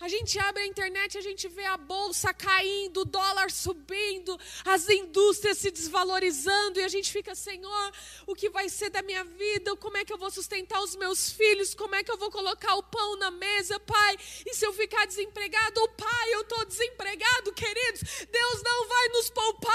[0.00, 4.88] A gente abre a internet, a gente vê a bolsa caindo, o dólar subindo, as
[4.88, 7.92] indústrias se desvalorizando e a gente fica, Senhor,
[8.24, 9.74] o que vai ser da minha vida?
[9.76, 11.74] Como é que eu vou sustentar os meus filhos?
[11.74, 14.16] Como é que eu vou colocar o pão na mesa, Pai?
[14.46, 15.80] E se eu ficar desempregado?
[15.82, 18.02] Oh, Pai, eu estou desempregado, queridos.
[18.30, 19.67] Deus não vai nos poupar,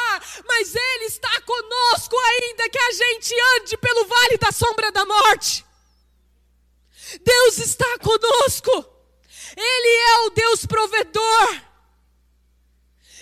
[2.74, 5.64] que a gente ande pelo vale da sombra da morte.
[7.24, 8.72] Deus está conosco.
[9.56, 11.62] Ele é o Deus provedor.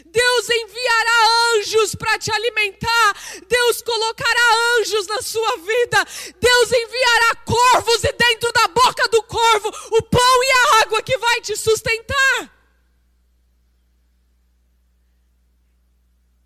[0.05, 3.41] Deus enviará anjos para te alimentar.
[3.45, 6.05] Deus colocará anjos na sua vida.
[6.39, 11.17] Deus enviará corvos e dentro da boca do corvo o pão e a água que
[11.17, 12.57] vai te sustentar.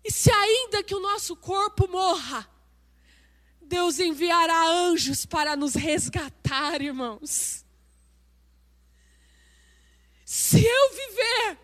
[0.04, 2.55] E se ainda que o nosso corpo morra,
[3.66, 7.64] Deus enviará anjos para nos resgatar, irmãos.
[10.24, 11.58] Se eu viver,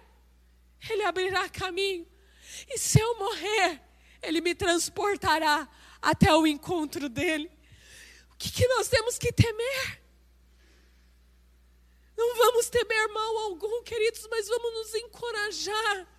[0.91, 2.07] Ele abrirá caminho.
[2.69, 3.81] E se eu morrer,
[4.21, 5.69] Ele me transportará
[6.01, 7.51] até o encontro dEle.
[8.33, 10.03] O que, que nós temos que temer?
[12.17, 16.12] Não vamos temer mal algum, queridos, mas vamos nos encorajar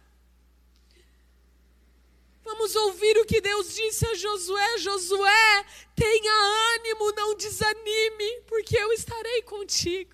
[2.43, 5.65] Vamos ouvir o que Deus disse a Josué: Josué,
[5.95, 6.33] tenha
[6.75, 10.13] ânimo, não desanime, porque eu estarei contigo.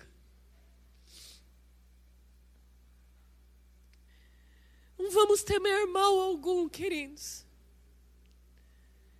[4.96, 7.44] Não vamos temer mal algum, queridos.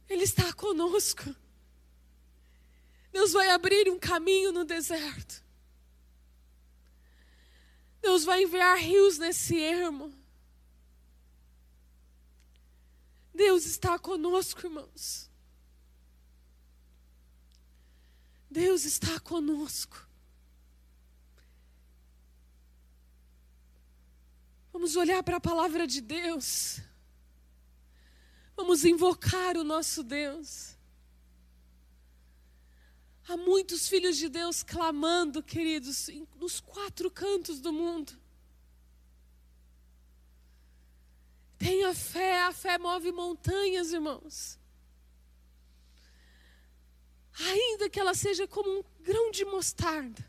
[0.09, 1.35] Ele está conosco.
[3.11, 5.43] Deus vai abrir um caminho no deserto.
[8.01, 10.20] Deus vai enviar rios nesse ermo.
[13.35, 15.31] Deus está conosco, irmãos.
[18.51, 20.09] Deus está conosco.
[24.73, 26.81] Vamos olhar para a palavra de Deus.
[28.57, 30.77] Vamos invocar o nosso Deus.
[33.29, 38.13] Há muitos filhos de Deus clamando, queridos, nos quatro cantos do mundo.
[41.61, 44.59] Tenha fé, a fé move montanhas, irmãos.
[47.39, 50.27] Ainda que ela seja como um grão de mostarda,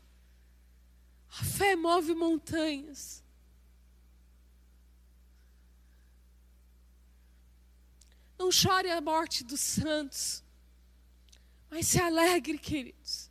[1.30, 3.24] a fé move montanhas.
[8.38, 10.44] Não chore a morte dos santos,
[11.70, 13.30] mas se alegre, queridos.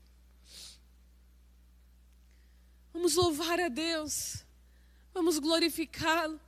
[2.92, 4.44] Vamos louvar a Deus,
[5.14, 6.42] vamos glorificá-lo.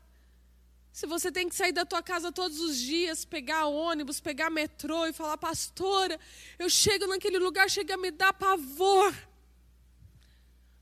[0.94, 5.08] Se você tem que sair da tua casa todos os dias, pegar ônibus, pegar metrô
[5.08, 6.20] e falar, pastora,
[6.60, 9.12] eu chego naquele lugar, chega a me dar pavor.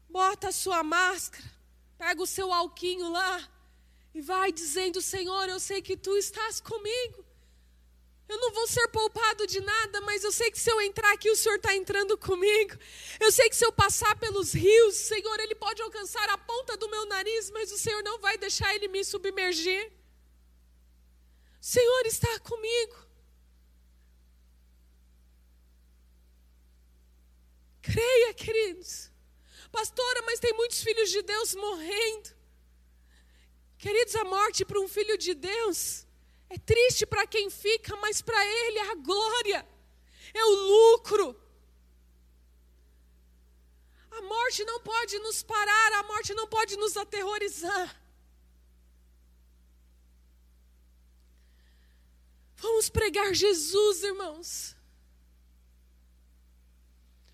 [0.10, 1.50] Bota a sua máscara,
[1.98, 3.50] pega o seu alquinho lá
[4.14, 7.24] e vai dizendo, Senhor, eu sei que tu estás comigo.
[8.28, 11.30] Eu não vou ser poupado de nada, mas eu sei que se eu entrar aqui,
[11.30, 12.78] o Senhor está entrando comigo.
[13.18, 16.90] Eu sei que se eu passar pelos rios, Senhor, Ele pode alcançar a ponta do
[16.90, 20.01] meu nariz, mas o Senhor não vai deixar Ele me submergir.
[21.62, 22.96] Senhor está comigo.
[27.84, 29.12] Creia, queridos.
[29.72, 32.32] Pastora, mas tem muitos filhos de Deus morrendo.
[33.78, 36.06] Queridos, a morte para um filho de Deus
[36.50, 39.68] é triste para quem fica, mas para ele é a glória,
[40.34, 41.40] é o lucro.
[44.10, 48.01] A morte não pode nos parar, a morte não pode nos aterrorizar.
[52.62, 54.76] Vamos pregar Jesus, irmãos.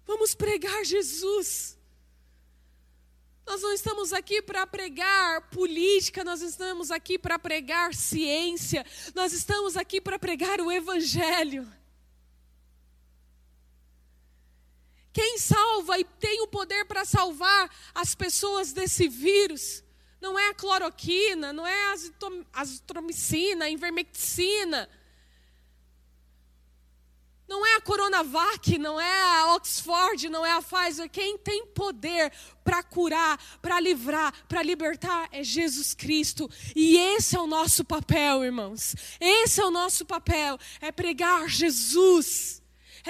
[0.05, 1.77] Vamos pregar Jesus.
[3.45, 9.75] Nós não estamos aqui para pregar política, nós estamos aqui para pregar ciência, nós estamos
[9.75, 11.69] aqui para pregar o Evangelho.
[15.11, 19.83] Quem salva e tem o poder para salvar as pessoas desse vírus
[20.21, 21.95] não é a cloroquina, não é a
[22.53, 24.89] azitromicina, a ivermectina
[27.47, 31.09] não é a Coronavac, não é a Oxford, não é a Pfizer.
[31.09, 32.31] Quem tem poder
[32.63, 36.49] para curar, para livrar, para libertar é Jesus Cristo.
[36.75, 38.95] E esse é o nosso papel, irmãos.
[39.19, 42.61] Esse é o nosso papel: é pregar Jesus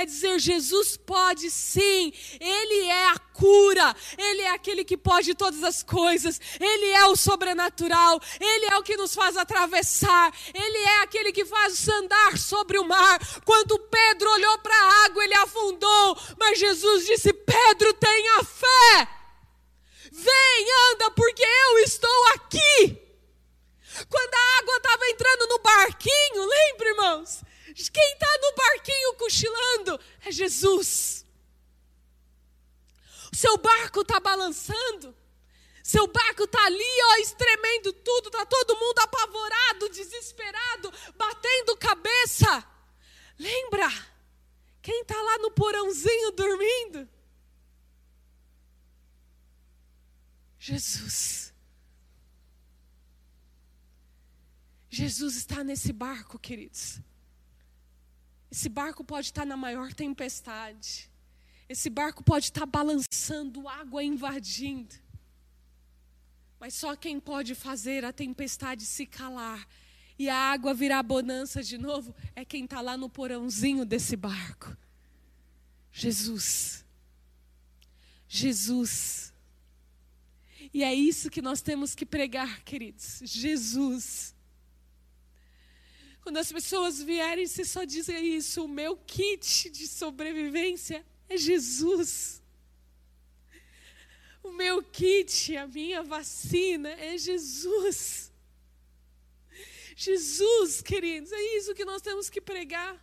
[0.01, 5.63] é dizer: Jesus pode sim, Ele é a cura, Ele é aquele que pode todas
[5.63, 11.01] as coisas, Ele é o sobrenatural, Ele é o que nos faz atravessar, Ele é
[11.01, 13.19] aquele que faz andar sobre o mar.
[13.43, 19.07] Quando Pedro olhou para a água, ele afundou, mas Jesus disse: Pedro, tenha fé,
[20.11, 23.07] vem, anda, porque eu estou aqui.
[24.09, 27.46] Quando a água estava entrando no barquinho, lembra, irmãos?
[27.77, 31.25] Quem está no barquinho cochilando é Jesus.
[33.31, 35.15] Seu barco está balançando.
[35.83, 42.67] Seu barco está ali, ó, estremendo tudo, está todo mundo apavorado, desesperado, batendo cabeça.
[43.37, 43.87] Lembra?
[44.81, 47.07] Quem está lá no porãozinho dormindo?
[50.59, 51.53] Jesus.
[54.89, 56.99] Jesus está nesse barco, queridos.
[58.51, 61.09] Esse barco pode estar na maior tempestade.
[61.67, 64.95] Esse barco pode estar balançando, água invadindo.
[66.59, 69.67] Mas só quem pode fazer a tempestade se calar
[70.17, 74.75] e a água virar bonança de novo é quem está lá no porãozinho desse barco.
[75.91, 76.85] Jesus.
[78.27, 79.33] Jesus.
[80.73, 83.21] E é isso que nós temos que pregar, queridos.
[83.23, 84.35] Jesus.
[86.27, 88.65] Quando as pessoas vierem, você só dizer isso.
[88.65, 92.43] O meu kit de sobrevivência é Jesus.
[94.43, 98.29] O meu kit, a minha vacina é Jesus.
[99.95, 103.01] Jesus, queridos, é isso que nós temos que pregar.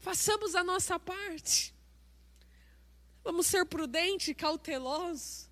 [0.00, 1.72] Façamos a nossa parte.
[3.22, 5.48] Vamos ser prudentes, cautelosos.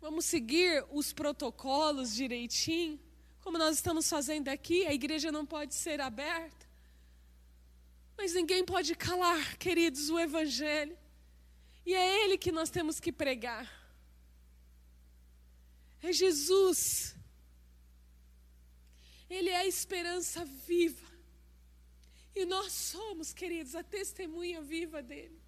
[0.00, 2.98] Vamos seguir os protocolos direitinho,
[3.42, 4.86] como nós estamos fazendo aqui.
[4.86, 6.66] A igreja não pode ser aberta.
[8.16, 10.96] Mas ninguém pode calar, queridos, o Evangelho.
[11.84, 13.68] E é Ele que nós temos que pregar.
[16.00, 17.16] É Jesus.
[19.28, 21.10] Ele é a esperança viva.
[22.34, 25.40] E nós somos, queridos, a testemunha viva dele.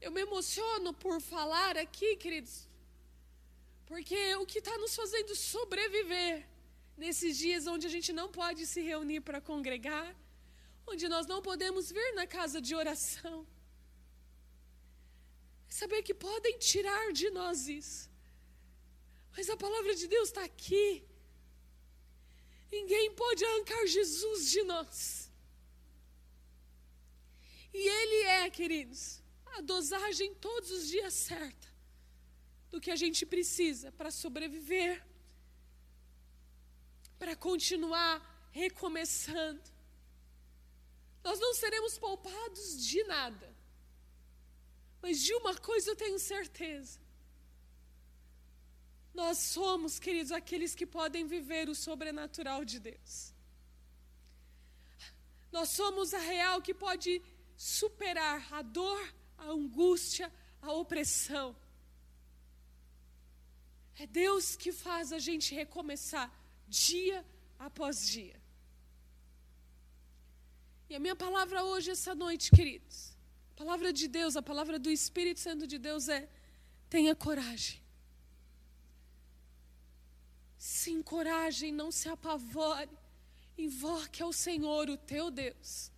[0.00, 2.68] Eu me emociono por falar aqui, queridos,
[3.94, 6.36] porque o que está nos fazendo sobreviver
[7.02, 10.08] nesses dias onde a gente não pode se reunir para congregar,
[10.84, 13.36] onde nós não podemos vir na casa de oração.
[15.80, 18.10] Saber que podem tirar de nós isso.
[19.36, 21.04] Mas a palavra de Deus está aqui.
[22.72, 25.30] Ninguém pode arrancar Jesus de nós.
[27.72, 29.22] E Ele é, queridos,
[29.54, 31.73] a dosagem todos os dias certa
[32.74, 35.00] do que a gente precisa para sobreviver,
[37.20, 38.14] para continuar
[38.50, 39.62] recomeçando.
[41.22, 43.48] Nós não seremos poupados de nada.
[45.00, 46.98] Mas de uma coisa eu tenho certeza.
[49.14, 53.32] Nós somos, queridos, aqueles que podem viver o sobrenatural de Deus.
[55.52, 57.22] Nós somos a real que pode
[57.56, 61.54] superar a dor, a angústia, a opressão.
[63.98, 66.30] É Deus que faz a gente recomeçar
[66.68, 67.24] dia
[67.58, 68.40] após dia.
[70.88, 73.16] E a minha palavra hoje, essa noite, queridos,
[73.52, 76.28] a palavra de Deus, a palavra do Espírito Santo de Deus é:
[76.90, 77.80] tenha coragem.
[80.58, 82.90] Se encoraje, não se apavore.
[83.56, 85.92] Invoque ao Senhor, o teu Deus,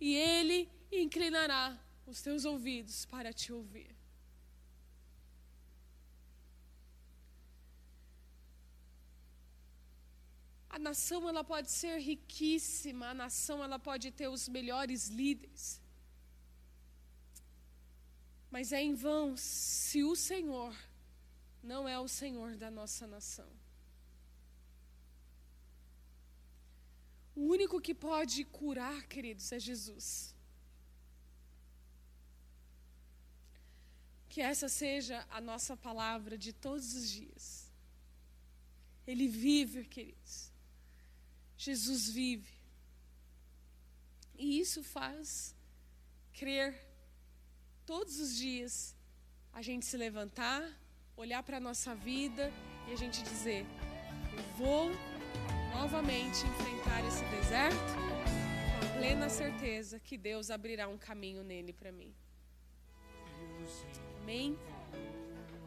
[0.00, 1.76] e Ele inclinará
[2.06, 3.91] os teus ouvidos para te ouvir.
[10.72, 15.80] A nação ela pode ser riquíssima, a nação ela pode ter os melhores líderes.
[18.50, 20.74] Mas é em vão se o Senhor
[21.62, 23.48] não é o Senhor da nossa nação.
[27.34, 30.34] O único que pode curar, queridos, é Jesus.
[34.28, 37.70] Que essa seja a nossa palavra de todos os dias.
[39.06, 40.51] Ele vive, queridos.
[41.64, 42.52] Jesus vive.
[44.34, 45.54] E isso faz
[46.32, 46.68] crer
[47.86, 48.96] todos os dias
[49.52, 50.62] a gente se levantar,
[51.16, 52.52] olhar para a nossa vida
[52.88, 53.64] e a gente dizer:
[54.36, 54.90] Eu vou
[55.76, 57.92] novamente enfrentar esse deserto
[58.80, 62.12] com a plena certeza que Deus abrirá um caminho nele para mim.
[64.20, 64.58] Amém?